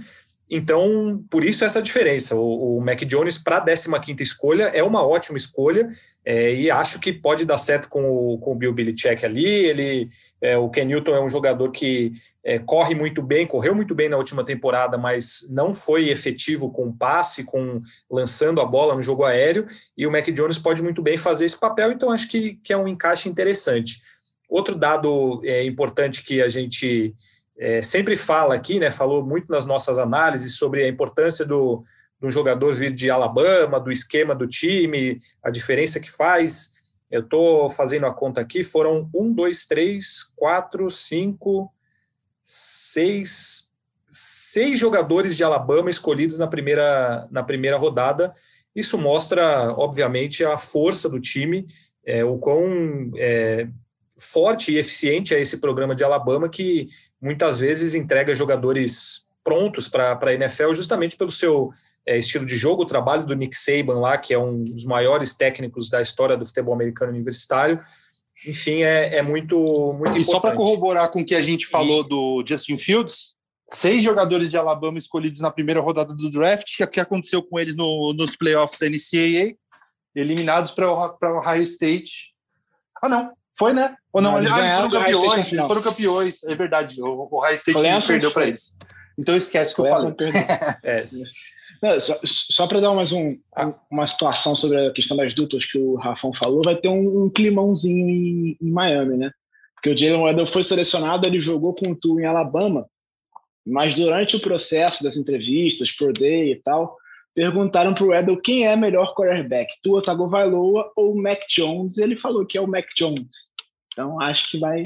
[0.54, 2.36] então, por isso essa diferença.
[2.36, 5.90] O, o Mac Jones para a 15 escolha é uma ótima escolha
[6.22, 9.46] é, e acho que pode dar certo com o, com o Bill Belichick ali.
[9.46, 10.08] Ele,
[10.42, 12.12] é, o Ken Newton é um jogador que
[12.44, 16.92] é, corre muito bem, correu muito bem na última temporada, mas não foi efetivo com
[16.92, 17.78] passe, com
[18.10, 19.66] lançando a bola no jogo aéreo.
[19.96, 22.76] E o Mac Jones pode muito bem fazer esse papel, então acho que, que é
[22.76, 24.02] um encaixe interessante.
[24.50, 27.14] Outro dado é, importante que a gente
[27.62, 31.84] é, sempre fala aqui, né, falou muito nas nossas análises sobre a importância do,
[32.20, 36.72] do jogador vir de Alabama, do esquema do time, a diferença que faz.
[37.08, 41.72] Eu estou fazendo a conta aqui, foram um, dois, três, quatro, cinco,
[42.42, 43.70] seis,
[44.10, 48.32] seis jogadores de Alabama escolhidos na primeira, na primeira rodada.
[48.74, 51.68] Isso mostra, obviamente, a força do time,
[52.04, 53.68] é, o quão é,
[54.18, 56.88] forte e eficiente é esse programa de Alabama, que
[57.22, 61.70] muitas vezes entrega jogadores prontos para a NFL justamente pelo seu
[62.06, 65.34] é, estilo de jogo, o trabalho do Nick Saban lá, que é um dos maiores
[65.34, 67.80] técnicos da história do futebol americano universitário.
[68.46, 70.24] Enfim, é, é muito, muito e importante.
[70.24, 72.08] só para corroborar com o que a gente falou e...
[72.08, 73.36] do Justin Fields,
[73.70, 77.76] seis jogadores de Alabama escolhidos na primeira rodada do draft, o que aconteceu com eles
[77.76, 79.54] no, nos playoffs da NCAA,
[80.14, 82.34] eliminados para o Ohio State.
[83.00, 83.96] Ah, não, foi, né?
[84.12, 87.02] Ou não, não eles, ah, eles foram campeões, eles foram campeões, é verdade.
[87.02, 88.74] O, o High State perdeu para eles.
[89.18, 90.14] Então esquece que eu falo.
[90.82, 91.06] é.
[91.82, 93.36] Não, só, só para dar mais um,
[93.90, 97.30] uma situação sobre a questão das duplas que o Rafão falou, vai ter um, um
[97.30, 99.32] climãozinho em, em, Miami, né?
[99.74, 102.86] Porque o Jalen Waddell foi selecionado, ele jogou com o Tu em Alabama,
[103.66, 106.96] mas durante o processo das entrevistas, por day e tal,
[107.34, 112.46] perguntaram para o quem é melhor quarterback, Tua Tagovailoa ou Mac Jones, e ele falou
[112.46, 113.51] que é o Mac Jones.
[113.92, 114.82] Então acho que vai,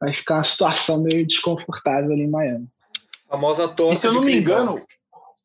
[0.00, 2.68] vai ficar uma situação meio desconfortável ali em Miami.
[3.28, 3.94] A famosa torta.
[3.94, 4.82] E se eu não me engano,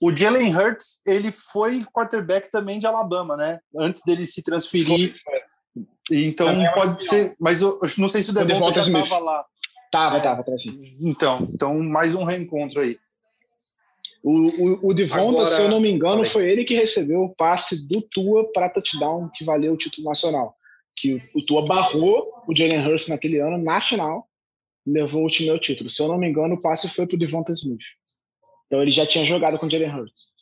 [0.02, 3.60] o Jalen Hurts ele foi quarterback também de Alabama, né?
[3.78, 5.16] Antes dele se transferir.
[6.12, 9.46] Então pode ser, mas eu, eu, não sei se o Devonta já estava lá.
[9.92, 10.58] Tava, é, tava, tava
[11.02, 12.98] Então, então mais um reencontro aí.
[14.24, 16.32] O, o, o Devonta, Agora, se eu não me engano, falei.
[16.32, 20.56] foi ele que recebeu o passe do Tua para touchdown que valeu o título nacional
[20.96, 24.28] que o Tua barrou o Jalen Hurst naquele ano na final
[24.86, 25.90] levou o time ao título.
[25.90, 27.84] Se eu não me engano, o passe foi para o Devonta Smith.
[28.68, 30.34] Então ele já tinha jogado com o Jalen Hurts.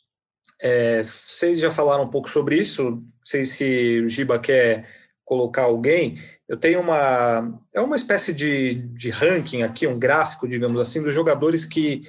[0.60, 2.90] É, vocês já falaram um pouco sobre isso.
[2.90, 4.86] Não sei se o Giba quer
[5.24, 6.16] colocar alguém.
[6.48, 11.14] Eu tenho uma é uma espécie de, de ranking aqui, um gráfico, digamos assim, dos
[11.14, 12.00] jogadores que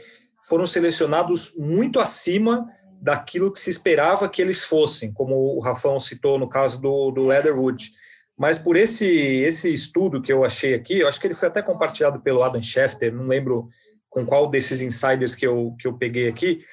[0.47, 2.67] foram selecionados muito acima
[3.01, 7.25] daquilo que se esperava que eles fossem, como o Rafão citou no caso do, do
[7.25, 7.91] Leatherwood.
[8.37, 11.61] Mas por esse esse estudo que eu achei aqui, eu acho que ele foi até
[11.61, 13.69] compartilhado pelo Adam Schefter, não lembro
[14.09, 16.63] com qual desses insiders que eu, que eu peguei aqui,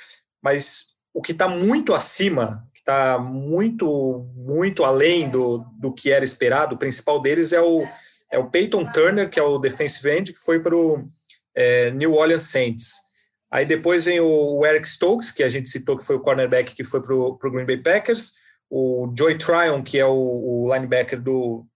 [0.42, 6.24] mas o que está muito acima, que está muito, muito além do, do que era
[6.24, 7.84] esperado, o principal deles é o,
[8.30, 11.04] é o Peyton Turner, que é o defensive end, que foi para o
[11.54, 12.92] é, New Orleans Saints.
[13.50, 16.84] Aí depois vem o Eric Stokes, que a gente citou que foi o cornerback que
[16.84, 18.34] foi para o Green Bay Packers,
[18.70, 21.66] o Joey Tryon, que é o, o linebacker do,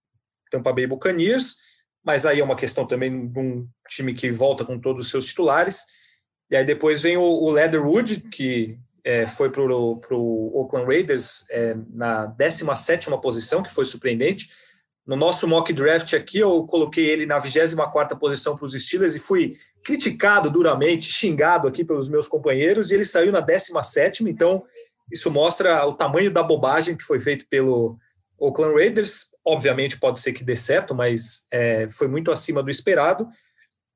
[0.55, 1.57] Tampa Bay Buccaneers,
[2.03, 5.25] mas aí é uma questão também de um time que volta com todos os seus
[5.25, 5.83] titulares.
[6.49, 11.75] E aí depois vem o, o Leatherwood, que é, foi para o Oakland Raiders é,
[11.89, 14.49] na 17 posição, que foi surpreendente.
[15.05, 19.19] No nosso mock draft aqui, eu coloquei ele na 24 posição para os Steelers e
[19.19, 24.63] fui criticado duramente, xingado aqui pelos meus companheiros, e ele saiu na 17, então
[25.11, 27.93] isso mostra o tamanho da bobagem que foi feito pelo
[28.37, 29.27] Oakland Raiders.
[29.45, 33.27] Obviamente pode ser que dê certo, mas é, foi muito acima do esperado.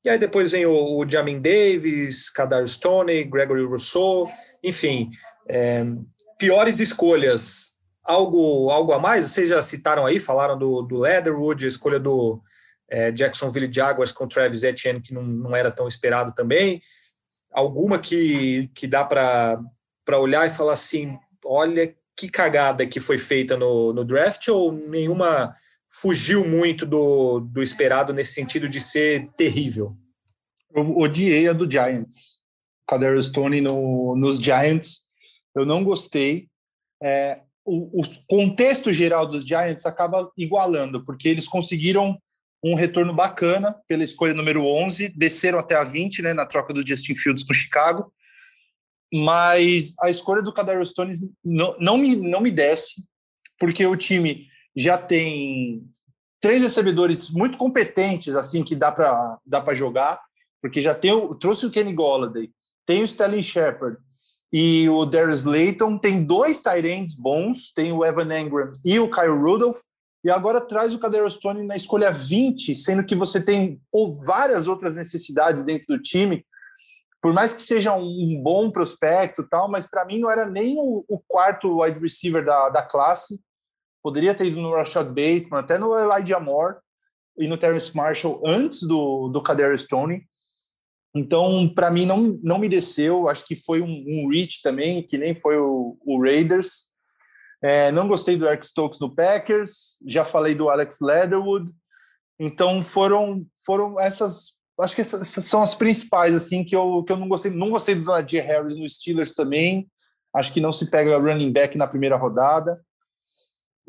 [0.03, 4.30] E aí depois vem o, o Jamin Davis, Kadar Stone, Gregory Rousseau,
[4.64, 5.10] enfim,
[5.47, 5.84] é,
[6.38, 7.80] piores escolhas.
[8.03, 9.26] Algo, algo a mais?
[9.26, 12.41] Vocês já citaram aí, falaram do, do Leatherwood, a escolha do
[12.89, 16.82] é, Jacksonville Jaguars com Travis Etienne, que não, não era tão esperado também.
[17.51, 19.60] Alguma que, que dá para
[20.18, 25.53] olhar e falar assim: olha que cagada que foi feita no, no draft, ou nenhuma
[25.88, 29.95] fugiu muito do, do esperado nesse sentido de ser terrível?
[30.74, 32.39] Eu odiei a do Giants.
[32.88, 35.03] Cadero Stone no, nos Giants.
[35.55, 36.47] Eu não gostei.
[37.01, 42.20] É, o, o, contexto geral dos Giants acaba igualando, porque eles conseguiram
[42.64, 46.86] um retorno bacana pela escolha número 11, desceram até a 20, né, na troca do
[46.86, 48.12] Justin Fields com Chicago,
[49.14, 53.03] mas a escolha do Cadero Stone não, não, me, não me desce,
[53.60, 55.84] porque o time já tem
[56.39, 60.20] três recebedores muito competentes, assim, que dá para dá jogar,
[60.62, 62.49] porque já tem o, trouxe o Kenny Golladay,
[62.86, 63.97] tem o Sterling Shepard
[64.51, 69.38] e o Darius Layton, tem dois tight bons, tem o Evan Engram e o Kyle
[69.38, 69.78] Rudolph,
[70.24, 74.68] e agora traz o Cadero Stone na escolha 20, sendo que você tem ou várias
[74.68, 76.45] outras necessidades dentro do time,
[77.22, 81.03] por mais que seja um bom prospecto tal, mas para mim não era nem o,
[81.07, 83.39] o quarto wide receiver da, da classe,
[84.01, 86.78] Poderia ter ido no Rashad Bateman, até no Elijah Moore
[87.38, 90.24] e no Terrence Marshall antes do, do Kader Stone.
[91.13, 93.28] Então, para mim, não, não me desceu.
[93.28, 96.89] Acho que foi um, um reach também, que nem foi o, o Raiders.
[97.61, 99.97] É, não gostei do Eric Stokes no Packers.
[100.07, 101.70] Já falei do Alex Leatherwood.
[102.39, 104.59] Então, foram, foram essas.
[104.80, 107.51] Acho que essas são as principais, assim, que eu, que eu não gostei.
[107.51, 109.89] Não gostei do Najee Harris no Steelers também.
[110.34, 112.80] Acho que não se pega running back na primeira rodada.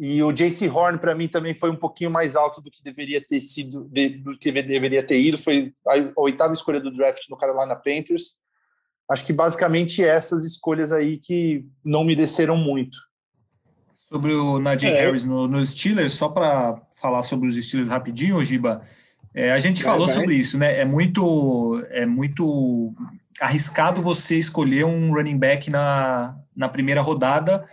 [0.03, 3.21] E o JC Horn, para mim, também foi um pouquinho mais alto do que deveria
[3.21, 5.37] ter sido, de, do que deveria ter ido.
[5.37, 8.37] Foi a, oitava escolha do draft no Carolina Panthers.
[9.11, 12.97] Acho que basicamente essas escolhas aí que não me desceram muito.
[14.09, 15.01] Sobre o Najee é.
[15.03, 18.81] Harris no, nos Steelers, só para falar sobre os Steelers rapidinho, Giba,
[19.35, 20.17] é, a gente vai, falou vai.
[20.17, 20.81] sobre isso, né?
[20.81, 22.95] É muito, é muito
[23.41, 27.65] arriscado você escolher um running back na, na primeira rodada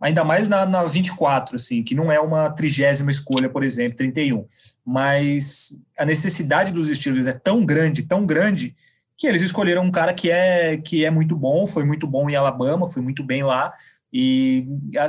[0.00, 4.46] ainda mais na, na 24, assim, que não é uma trigésima escolha, por exemplo, 31.
[4.84, 8.74] Mas a necessidade dos Steelers é tão grande, tão grande,
[9.18, 12.36] que eles escolheram um cara que é, que é muito bom, foi muito bom em
[12.36, 13.74] Alabama, foi muito bem lá,
[14.10, 14.66] e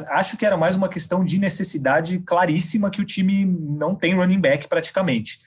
[0.09, 4.41] acho que era mais uma questão de necessidade claríssima que o time não tem running
[4.41, 5.39] back praticamente,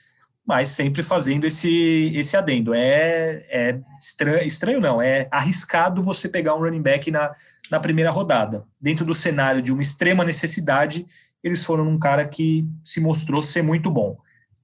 [0.45, 2.73] mas sempre fazendo esse, esse adendo.
[2.73, 7.33] É, é estranho, estranho, não, é arriscado você pegar um running back na,
[7.71, 8.63] na primeira rodada.
[8.79, 11.05] Dentro do cenário de uma extrema necessidade,
[11.43, 14.17] eles foram um cara que se mostrou ser muito bom.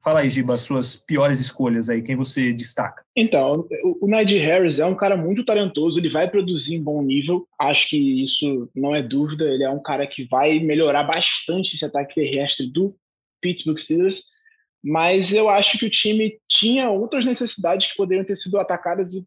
[0.03, 3.03] Fala aí, Giba, as suas piores escolhas aí, quem você destaca?
[3.15, 3.67] Então,
[4.01, 7.89] o Najee Harris é um cara muito talentoso, ele vai produzir em bom nível, acho
[7.89, 12.15] que isso não é dúvida, ele é um cara que vai melhorar bastante esse ataque
[12.15, 12.95] terrestre do
[13.39, 14.30] Pittsburgh Steelers,
[14.83, 19.25] mas eu acho que o time tinha outras necessidades que poderiam ter sido atacadas e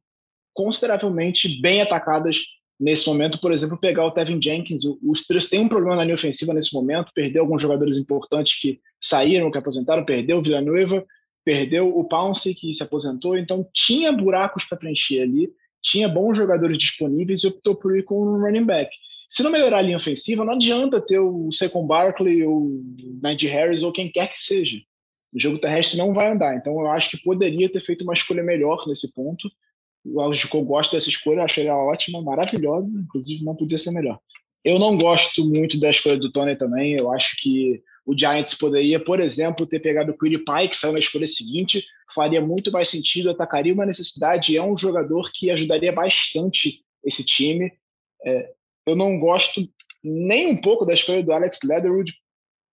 [0.53, 2.39] consideravelmente bem atacadas
[2.79, 4.83] nesse momento, por exemplo, pegar o Tevin Jenkins.
[5.03, 8.81] Os Steelers têm um problema na linha ofensiva nesse momento, perdeu alguns jogadores importantes que
[9.01, 11.05] saíram, que aposentaram, perdeu o Villanueva,
[11.45, 15.51] perdeu o Pounce, que se aposentou, então tinha buracos para preencher ali,
[15.83, 18.91] tinha bons jogadores disponíveis e optou por ir com um running back.
[19.29, 22.85] Se não melhorar a linha ofensiva, não adianta ter o Saquon Barkley ou o
[23.23, 24.79] Najee Harris ou quem quer que seja.
[25.35, 28.43] O jogo terrestre não vai andar, então eu acho que poderia ter feito uma escolha
[28.43, 29.51] melhor nesse ponto,
[30.05, 34.19] o Algico gosta dessa escolha, achei ela ótima, maravilhosa, inclusive não podia ser melhor.
[34.63, 39.01] Eu não gosto muito da escolha do Tony também, eu acho que o Giants poderia,
[39.01, 42.89] por exemplo, ter pegado o Query Pie, que saiu na escolha seguinte, faria muito mais
[42.89, 47.73] sentido, atacaria uma necessidade, é um jogador que ajudaria bastante esse time.
[48.25, 48.53] É,
[48.87, 49.67] eu não gosto
[50.03, 52.13] nem um pouco da escolha do Alex Leatherwood,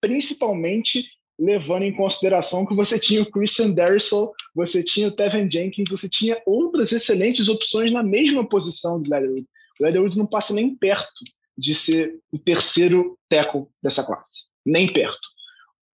[0.01, 1.05] principalmente
[1.41, 6.07] levando em consideração que você tinha o Christian Darrisol, você tinha o Tevin Jenkins, você
[6.07, 9.47] tinha outras excelentes opções na mesma posição do Leatherwood.
[9.81, 11.25] O Leatherwood não passa nem perto
[11.57, 15.19] de ser o terceiro tackle dessa classe, nem perto.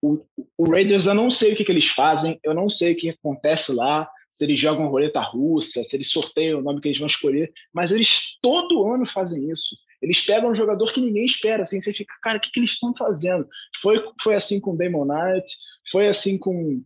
[0.01, 0.19] O,
[0.57, 3.09] o Raiders, eu não sei o que, que eles fazem, eu não sei o que
[3.09, 7.07] acontece lá, se eles jogam roleta russa, se eles sorteiam o nome que eles vão
[7.07, 9.75] escolher, mas eles todo ano fazem isso.
[10.01, 12.71] Eles pegam um jogador que ninguém espera, assim, você fica, cara, o que, que eles
[12.71, 13.47] estão fazendo?
[13.81, 15.51] Foi, foi assim com o Damon Knight,
[15.91, 16.81] foi assim com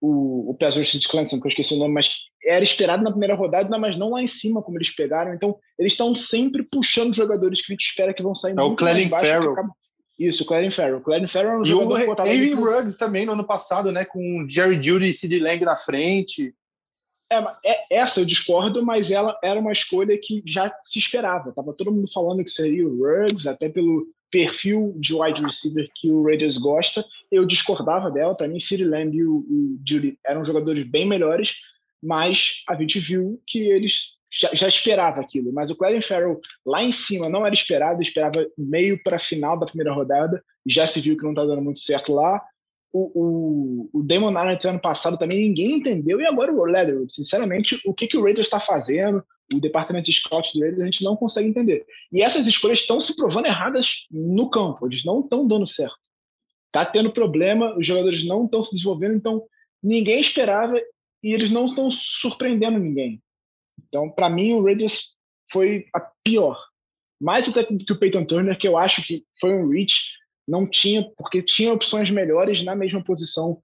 [0.00, 3.34] o, o Pass de Clemson, que eu esqueci o nome, mas era esperado na primeira
[3.34, 5.34] rodada, mas não lá em cima, como eles pegaram.
[5.34, 8.76] Então, eles estão sempre puxando jogadores que a gente espera que vão sair é o
[8.76, 9.54] Clelin Farrell.
[10.18, 11.00] Isso, o Clarence Farrell.
[11.02, 14.04] Clarence Farrell é um e jogador o Henry Ruggs também no ano passado, né?
[14.04, 16.54] Com Jerry Judy e Sid Lang na frente.
[17.30, 21.52] É, é, essa eu discordo, mas ela era uma escolha que já se esperava.
[21.52, 26.10] Tava todo mundo falando que seria o Ruggs, até pelo perfil de wide receiver que
[26.10, 27.04] o Raiders gosta.
[27.30, 28.34] Eu discordava dela.
[28.34, 29.78] Para mim, Sid Lamb e o, o
[30.24, 31.56] eram jogadores bem melhores,
[32.02, 35.52] mas a gente viu que eles já, já esperava aquilo.
[35.52, 39.66] Mas o Clarence Farrell lá em cima não era esperado, esperava meio para final da
[39.66, 40.42] primeira rodada.
[40.66, 42.42] Já se viu que não está dando muito certo lá.
[42.92, 46.20] O, o, o Damon Arnett ano passado também ninguém entendeu.
[46.20, 49.22] E agora o Leatherwood, sinceramente, o que, que o Raiders está fazendo,
[49.54, 51.84] o departamento de scout do Raiders, a gente não consegue entender.
[52.12, 55.96] E essas escolhas estão se provando erradas no campo, eles não estão dando certo.
[56.72, 59.42] Tá tendo problema, os jogadores não estão se desenvolvendo, então
[59.82, 60.78] ninguém esperava
[61.22, 63.22] e eles não estão surpreendendo ninguém.
[63.88, 65.16] Então, para mim, o Raiders
[65.50, 66.60] foi a pior.
[67.20, 71.02] Mais até que o Peyton Turner, que eu acho que foi um reach, não tinha,
[71.16, 73.60] porque tinha opções melhores na mesma posição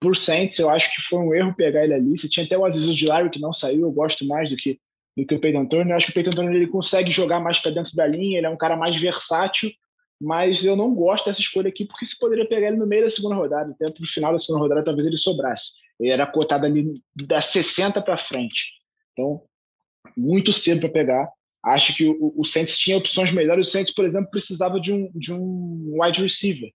[0.00, 0.58] por Saints.
[0.58, 2.18] Eu acho que foi um erro pegar ele ali.
[2.18, 4.80] Você tinha até o Aziz Larry que não saiu, eu gosto mais do que,
[5.16, 5.92] do que o Peyton Turner.
[5.92, 8.46] Eu acho que o Peyton Turner ele consegue jogar mais para dentro da linha, ele
[8.46, 9.70] é um cara mais versátil,
[10.20, 13.10] mas eu não gosto dessa escolha aqui, porque se poderia pegar ele no meio da
[13.10, 15.72] segunda rodada, até para o final da segunda rodada talvez ele sobrasse.
[15.98, 18.72] Ele era cotado ali da 60 para frente.
[19.12, 19.42] Então,
[20.16, 21.28] muito cedo para pegar.
[21.64, 23.68] Acho que o, o Saints tinha opções melhores.
[23.68, 26.72] O Saints, por exemplo, precisava de um, de um wide receiver.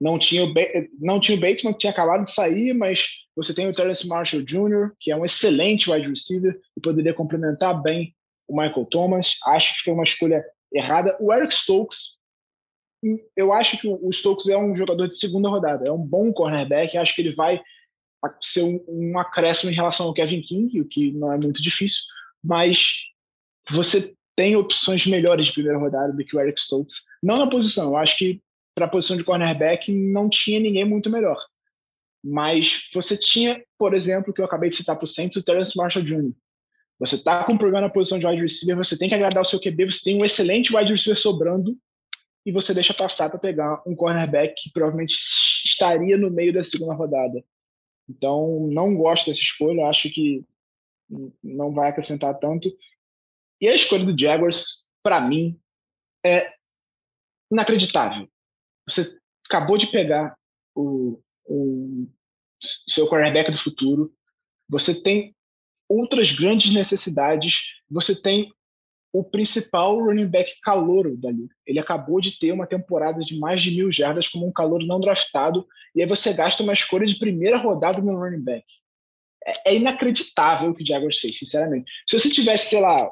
[0.00, 0.54] Não tinha, o,
[1.00, 4.42] não tinha o Bateman, que tinha acabado de sair, mas você tem o Terence Marshall
[4.42, 8.14] Jr., que é um excelente wide receiver e poderia complementar bem
[8.48, 9.36] o Michael Thomas.
[9.44, 10.42] Acho que foi uma escolha
[10.72, 11.16] errada.
[11.20, 12.18] O Eric Stokes,
[13.36, 16.96] eu acho que o Stokes é um jogador de segunda rodada, é um bom cornerback.
[16.96, 17.60] Acho que ele vai
[18.40, 22.00] ser um, um acréscimo em relação ao Kevin King, o que não é muito difícil
[22.42, 23.04] mas
[23.68, 27.02] você tem opções melhores de primeira rodada do que o Eric Stokes.
[27.22, 28.40] Não na posição, eu acho que
[28.74, 31.38] para a posição de cornerback não tinha ninguém muito melhor.
[32.24, 35.76] Mas você tinha, por exemplo, que eu acabei de citar para o Saints, o Terence
[35.76, 36.32] Marshall Jr.
[36.98, 39.46] Você está com um problema na posição de wide receiver, você tem que agradar o
[39.46, 41.76] seu QB, você tem um excelente wide receiver sobrando
[42.44, 45.14] e você deixa passar para pegar um cornerback que provavelmente
[45.64, 47.42] estaria no meio da segunda rodada.
[48.08, 50.44] Então, não gosto dessa escolha, acho que
[51.42, 52.70] não vai acrescentar tanto.
[53.60, 55.60] E a escolha do Jaguars, para mim,
[56.24, 56.54] é
[57.52, 58.28] inacreditável.
[58.88, 60.36] Você acabou de pegar
[60.74, 62.08] o, o
[62.88, 64.14] seu quarterback do futuro,
[64.68, 65.34] você tem
[65.88, 68.52] outras grandes necessidades, você tem
[69.12, 71.48] o principal running back calouro dali.
[71.66, 75.00] Ele acabou de ter uma temporada de mais de mil jardas como um calouro não
[75.00, 78.64] draftado, e aí você gasta uma escolha de primeira rodada no running back
[79.46, 81.90] é, é inacreditável o que o Jaguars fez, sinceramente.
[82.06, 83.10] Se você tivesse, sei lá,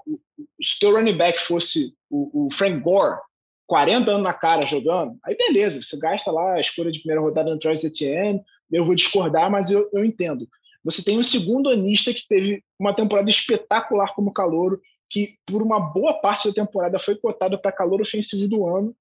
[0.61, 3.19] se o teu running back fosse o, o, Frank Gore,
[3.67, 7.51] 40 anos na cara jogando, aí beleza, você gasta lá a escolha de primeira rodada
[7.51, 10.49] no Travis Etienne, eu vou discordar, mas eu, eu entendo.
[10.85, 15.81] Você tem um segundo anista que teve uma temporada espetacular como calouro, que por uma
[15.81, 18.95] boa parte da temporada foi cotado para calor ofensivo do ano,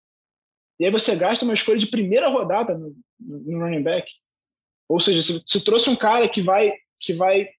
[0.80, 4.10] e aí você gasta uma escolha de primeira rodada no, no running back.
[4.88, 7.50] Ou seja, se, se trouxe um cara que vai que vai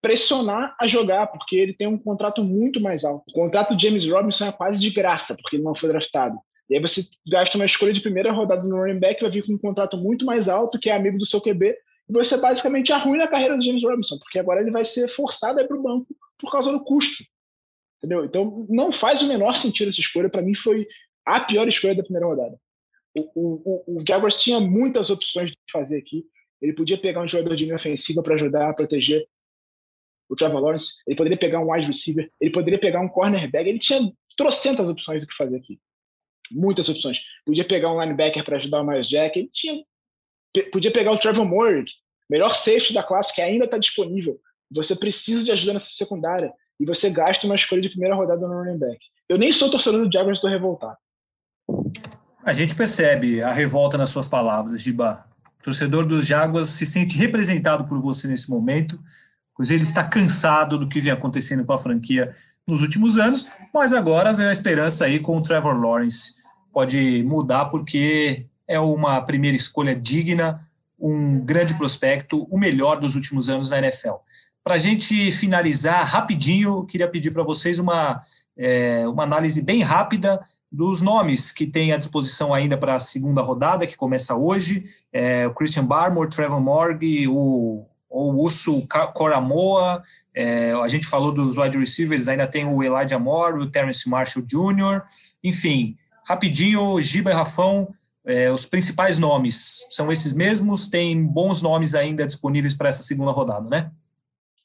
[0.00, 3.24] pressionar a jogar, porque ele tem um contrato muito mais alto.
[3.28, 6.38] O contrato de James Robinson é quase de graça, porque ele não foi draftado.
[6.70, 9.54] E aí você gasta uma escolha de primeira rodada no running back, vai vir com
[9.54, 11.76] um contrato muito mais alto, que é amigo do seu QB,
[12.08, 15.58] e você basicamente arruina a carreira do James Robinson, porque agora ele vai ser forçado
[15.58, 17.24] a ir para o banco por causa do custo.
[17.98, 18.24] Entendeu?
[18.24, 20.28] Então não faz o menor sentido essa escolha.
[20.28, 20.86] Para mim foi
[21.26, 22.58] a pior escolha da primeira rodada.
[23.16, 26.24] O, o, o Jaguars tinha muitas opções de fazer aqui.
[26.60, 29.26] Ele podia pegar um jogador de linha ofensiva para ajudar a proteger
[30.28, 31.02] o Trevor Lawrence.
[31.06, 32.30] Ele poderia pegar um wide receiver.
[32.40, 33.68] Ele poderia pegar um cornerback.
[33.68, 35.80] Ele tinha trocentas opções do que fazer aqui.
[36.50, 37.20] Muitas opções.
[37.44, 39.38] Podia pegar um linebacker para ajudar o Miles Jack.
[39.38, 39.82] Ele tinha.
[40.72, 41.84] Podia pegar o Trevor Moore,
[42.28, 44.40] melhor safety da classe, que ainda está disponível.
[44.70, 46.52] Você precisa de ajuda nessa secundária.
[46.80, 48.98] E você gasta uma escolha de primeira rodada no running back.
[49.28, 50.96] Eu nem sou torcedor do Jaguars, estou revoltado.
[52.42, 55.27] A gente percebe a revolta nas suas palavras, Giba
[55.62, 58.98] torcedor dos Jaguars se sente representado por você nesse momento,
[59.56, 62.34] pois ele está cansado do que vem acontecendo com a franquia
[62.66, 66.34] nos últimos anos, mas agora vem a esperança aí com o Trevor Lawrence.
[66.72, 70.66] Pode mudar porque é uma primeira escolha digna,
[70.98, 74.16] um grande prospecto, o melhor dos últimos anos na NFL.
[74.62, 78.20] Para a gente finalizar rapidinho, queria pedir para vocês uma,
[78.56, 80.40] é, uma análise bem rápida
[80.70, 85.46] dos nomes que tem à disposição ainda para a segunda rodada, que começa hoje, é,
[85.46, 90.02] o Christian Barmore, Trevor Morg, o, o Uso Coramoa,
[90.34, 94.44] é, a gente falou dos wide receivers, ainda tem o Elijah Moore, o Terrence Marshall
[94.44, 95.02] Jr.,
[95.42, 95.96] enfim,
[96.26, 97.88] rapidinho, Giba e Rafão,
[98.26, 103.30] é, os principais nomes são esses mesmos, tem bons nomes ainda disponíveis para essa segunda
[103.30, 103.90] rodada, né?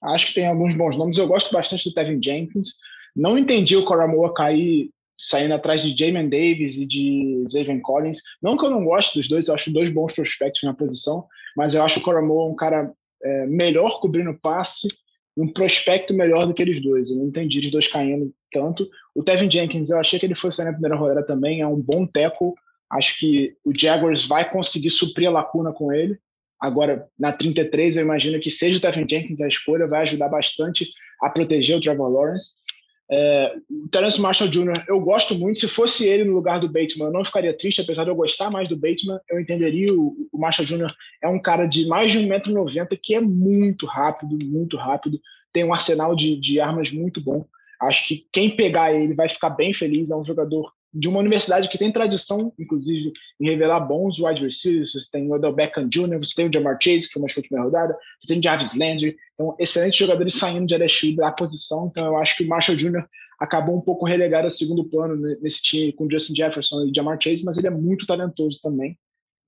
[0.04, 2.74] Acho que tem alguns bons nomes, eu gosto bastante do Tevin Jenkins,
[3.16, 8.20] não entendi o Coramoa cair saindo atrás de Jamin Davis e de Zayvon Collins.
[8.42, 11.74] Não que eu não goste dos dois, eu acho dois bons prospectos na posição, mas
[11.74, 12.92] eu acho o Coramoa um cara
[13.24, 14.88] é, melhor cobrindo passe,
[15.36, 17.10] um prospecto melhor do que eles dois.
[17.10, 18.88] Eu não entendi os dois caindo tanto.
[19.16, 21.82] O Tevin Jenkins, eu achei que ele fosse sair na primeira rodada também, é um
[21.82, 22.56] bom teco.
[22.92, 26.20] Acho que o Jaguars vai conseguir suprir a lacuna com ele.
[26.60, 30.88] Agora, na 33, eu imagino que seja o Tevin Jenkins a escolha, vai ajudar bastante
[31.22, 32.63] a proteger o Trevor Lawrence.
[33.12, 35.60] É, o Terence Marshall Jr., eu gosto muito.
[35.60, 38.50] Se fosse ele no lugar do Bateman, eu não ficaria triste, apesar de eu gostar
[38.50, 39.20] mais do Bateman.
[39.30, 39.94] Eu entenderia.
[39.94, 40.94] O, o Marshall Jr.
[41.22, 45.20] é um cara de mais de 1,90m que é muito rápido, muito rápido.
[45.52, 47.46] Tem um arsenal de, de armas muito bom.
[47.82, 50.10] Acho que quem pegar ele vai ficar bem feliz.
[50.10, 54.92] É um jogador de uma universidade que tem tradição, inclusive, em revelar bons wide receivers.
[54.92, 57.64] Você tem o Odell Beckham Jr., você tem o Jamar Chase, que foi uma última
[57.64, 59.16] rodada, você tem o Jarvis Landry.
[59.34, 61.88] Então, excelentes jogadores saindo de LSU da posição.
[61.90, 63.06] Então, eu acho que o Marshall Jr.
[63.40, 67.44] acabou um pouco relegado a segundo plano nesse time com Justin Jefferson e Jamar Chase,
[67.44, 68.98] mas ele é muito talentoso também.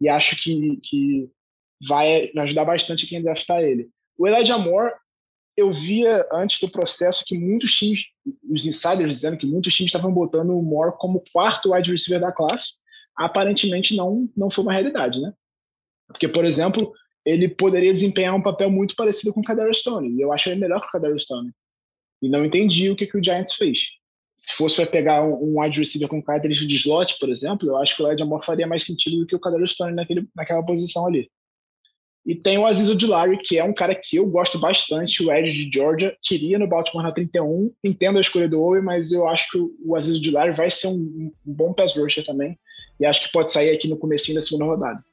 [0.01, 1.29] E acho que, que
[1.87, 3.87] vai ajudar bastante quem draftar ele.
[4.17, 4.91] O Elijah Moore,
[5.57, 8.05] eu via antes do processo que muitos times,
[8.49, 12.31] os insiders dizendo que muitos times estavam botando o Moore como quarto wide receiver da
[12.31, 12.83] classe.
[13.15, 15.33] Aparentemente não, não foi uma realidade, né?
[16.07, 16.93] Porque, por exemplo,
[17.25, 20.09] ele poderia desempenhar um papel muito parecido com o Kadarius Stone.
[20.09, 21.51] E eu acho ele melhor que o Kadarius Stone.
[22.21, 23.79] E não entendi o que, que o Giants fez.
[24.37, 27.95] Se fosse para pegar um, wide receiver com característica de slot, por exemplo, eu acho
[27.95, 31.07] que o Ed Moore faria mais sentido do que o Kadarius Stone naquele, naquela posição
[31.07, 31.29] ali.
[32.25, 35.51] E tem o Aziz Odilari, que é um cara que eu gosto bastante, o Ed
[35.51, 39.51] de Georgia, queria no Baltimore na 31, entendo a escolha do Owen, mas eu acho
[39.51, 42.57] que o Aziz Odilari vai ser um, um, bom pass rusher também,
[42.99, 45.03] e acho que pode sair aqui no comecinho da segunda rodada.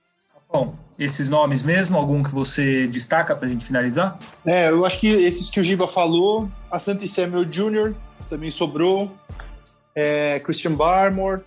[0.51, 4.19] Bom, esses nomes mesmo, algum que você destaca para a gente finalizar?
[4.47, 7.95] É, eu acho que esses que o Giba falou, a Santi Samuel Jr.
[8.31, 9.11] também sobrou,
[9.95, 11.43] é, Christian Barmore,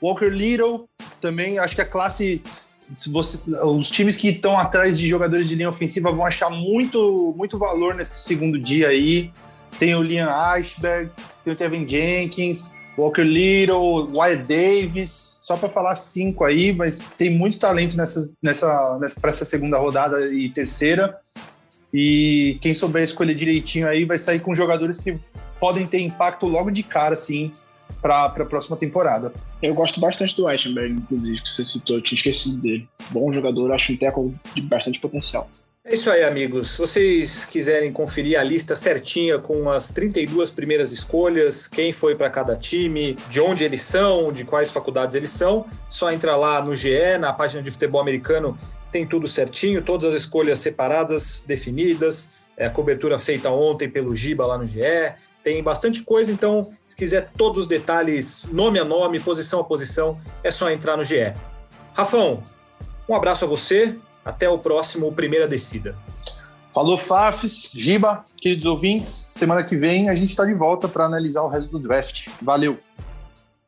[0.00, 0.88] Walker Little
[1.20, 2.42] também, acho que a classe
[2.94, 7.34] se você, os times que estão atrás de jogadores de linha ofensiva vão achar muito,
[7.36, 9.30] muito valor nesse segundo dia aí.
[9.78, 11.10] Tem o Liam Ashberg,
[11.44, 17.30] tem o Kevin Jenkins, Walker Little, Wyatt Davis, só para falar cinco aí, mas tem
[17.30, 21.18] muito talento nessa, nessa, nessa para essa segunda rodada e terceira.
[21.92, 25.18] E quem souber escolher direitinho aí vai sair com jogadores que
[25.60, 27.52] podem ter impacto logo de cara, assim,
[28.00, 29.32] para a próxima temporada.
[29.62, 32.88] Eu gosto bastante do Eichenberg, inclusive, que você citou, eu tinha esquecido dele.
[33.10, 35.48] Bom jogador, acho um teco de bastante potencial.
[35.90, 36.72] É isso aí, amigos.
[36.72, 42.28] Se vocês quiserem conferir a lista certinha com as 32 primeiras escolhas, quem foi para
[42.28, 46.76] cada time, de onde eles são, de quais faculdades eles são, só entrar lá no
[46.76, 48.58] GE, na página de futebol americano,
[48.92, 54.44] tem tudo certinho, todas as escolhas separadas, definidas, é, a cobertura feita ontem pelo Giba
[54.44, 54.82] lá no GE,
[55.42, 60.20] tem bastante coisa, então, se quiser todos os detalhes, nome a nome, posição a posição,
[60.42, 61.32] é só entrar no GE.
[61.94, 62.42] Rafão,
[63.08, 65.96] um abraço a você, até o próximo Primeira Descida.
[66.74, 69.28] Falou, Fafs, Giba, queridos ouvintes.
[69.30, 72.28] Semana que vem a gente está de volta para analisar o resto do draft.
[72.42, 72.78] Valeu.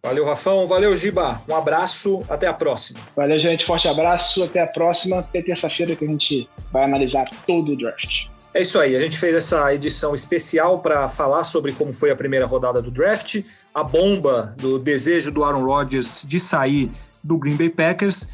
[0.02, 0.66] Valeu, Rafão.
[0.66, 1.42] Valeu, Giba.
[1.48, 2.22] Um abraço.
[2.28, 3.00] Até a próxima.
[3.16, 3.64] Valeu, gente.
[3.64, 4.44] Forte abraço.
[4.44, 5.18] Até a próxima.
[5.18, 8.28] Até terça-feira que a gente vai analisar todo o draft.
[8.52, 12.16] É isso aí, a gente fez essa edição especial para falar sobre como foi a
[12.16, 16.90] primeira rodada do draft, a bomba do desejo do Aaron Rodgers de sair
[17.22, 18.28] do Green Bay Packers.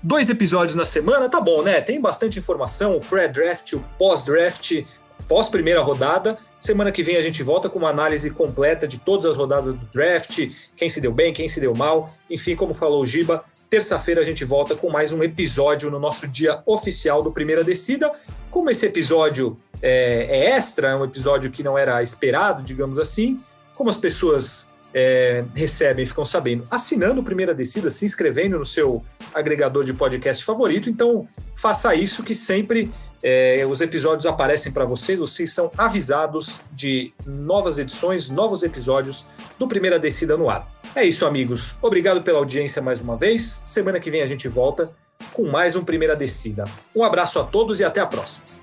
[0.00, 1.80] Dois episódios na semana, tá bom, né?
[1.80, 4.84] Tem bastante informação, o pré-draft, o pós-draft,
[5.26, 6.38] pós-primeira rodada.
[6.60, 9.84] Semana que vem a gente volta com uma análise completa de todas as rodadas do
[9.86, 12.14] draft, quem se deu bem, quem se deu mal.
[12.30, 16.26] Enfim, como falou o Giba, terça-feira a gente volta com mais um episódio no nosso
[16.28, 18.12] dia oficial do Primeira Descida.
[18.50, 23.40] Como esse episódio é, é extra, é um episódio que não era esperado, digamos assim,
[23.74, 29.04] como as pessoas é, recebem, ficam sabendo, assinando Primeira Descida, se inscrevendo no seu
[29.34, 30.88] agregador de podcast favorito.
[30.88, 32.90] Então, faça isso que sempre
[33.28, 39.26] É, os episódios aparecem para vocês, vocês são avisados de novas edições, novos episódios
[39.58, 40.64] do Primeira Descida no ar.
[40.94, 41.76] É isso, amigos.
[41.82, 43.64] Obrigado pela audiência mais uma vez.
[43.66, 44.92] Semana que vem a gente volta
[45.32, 46.66] com mais um Primeira Descida.
[46.94, 48.55] Um abraço a todos e até a próxima.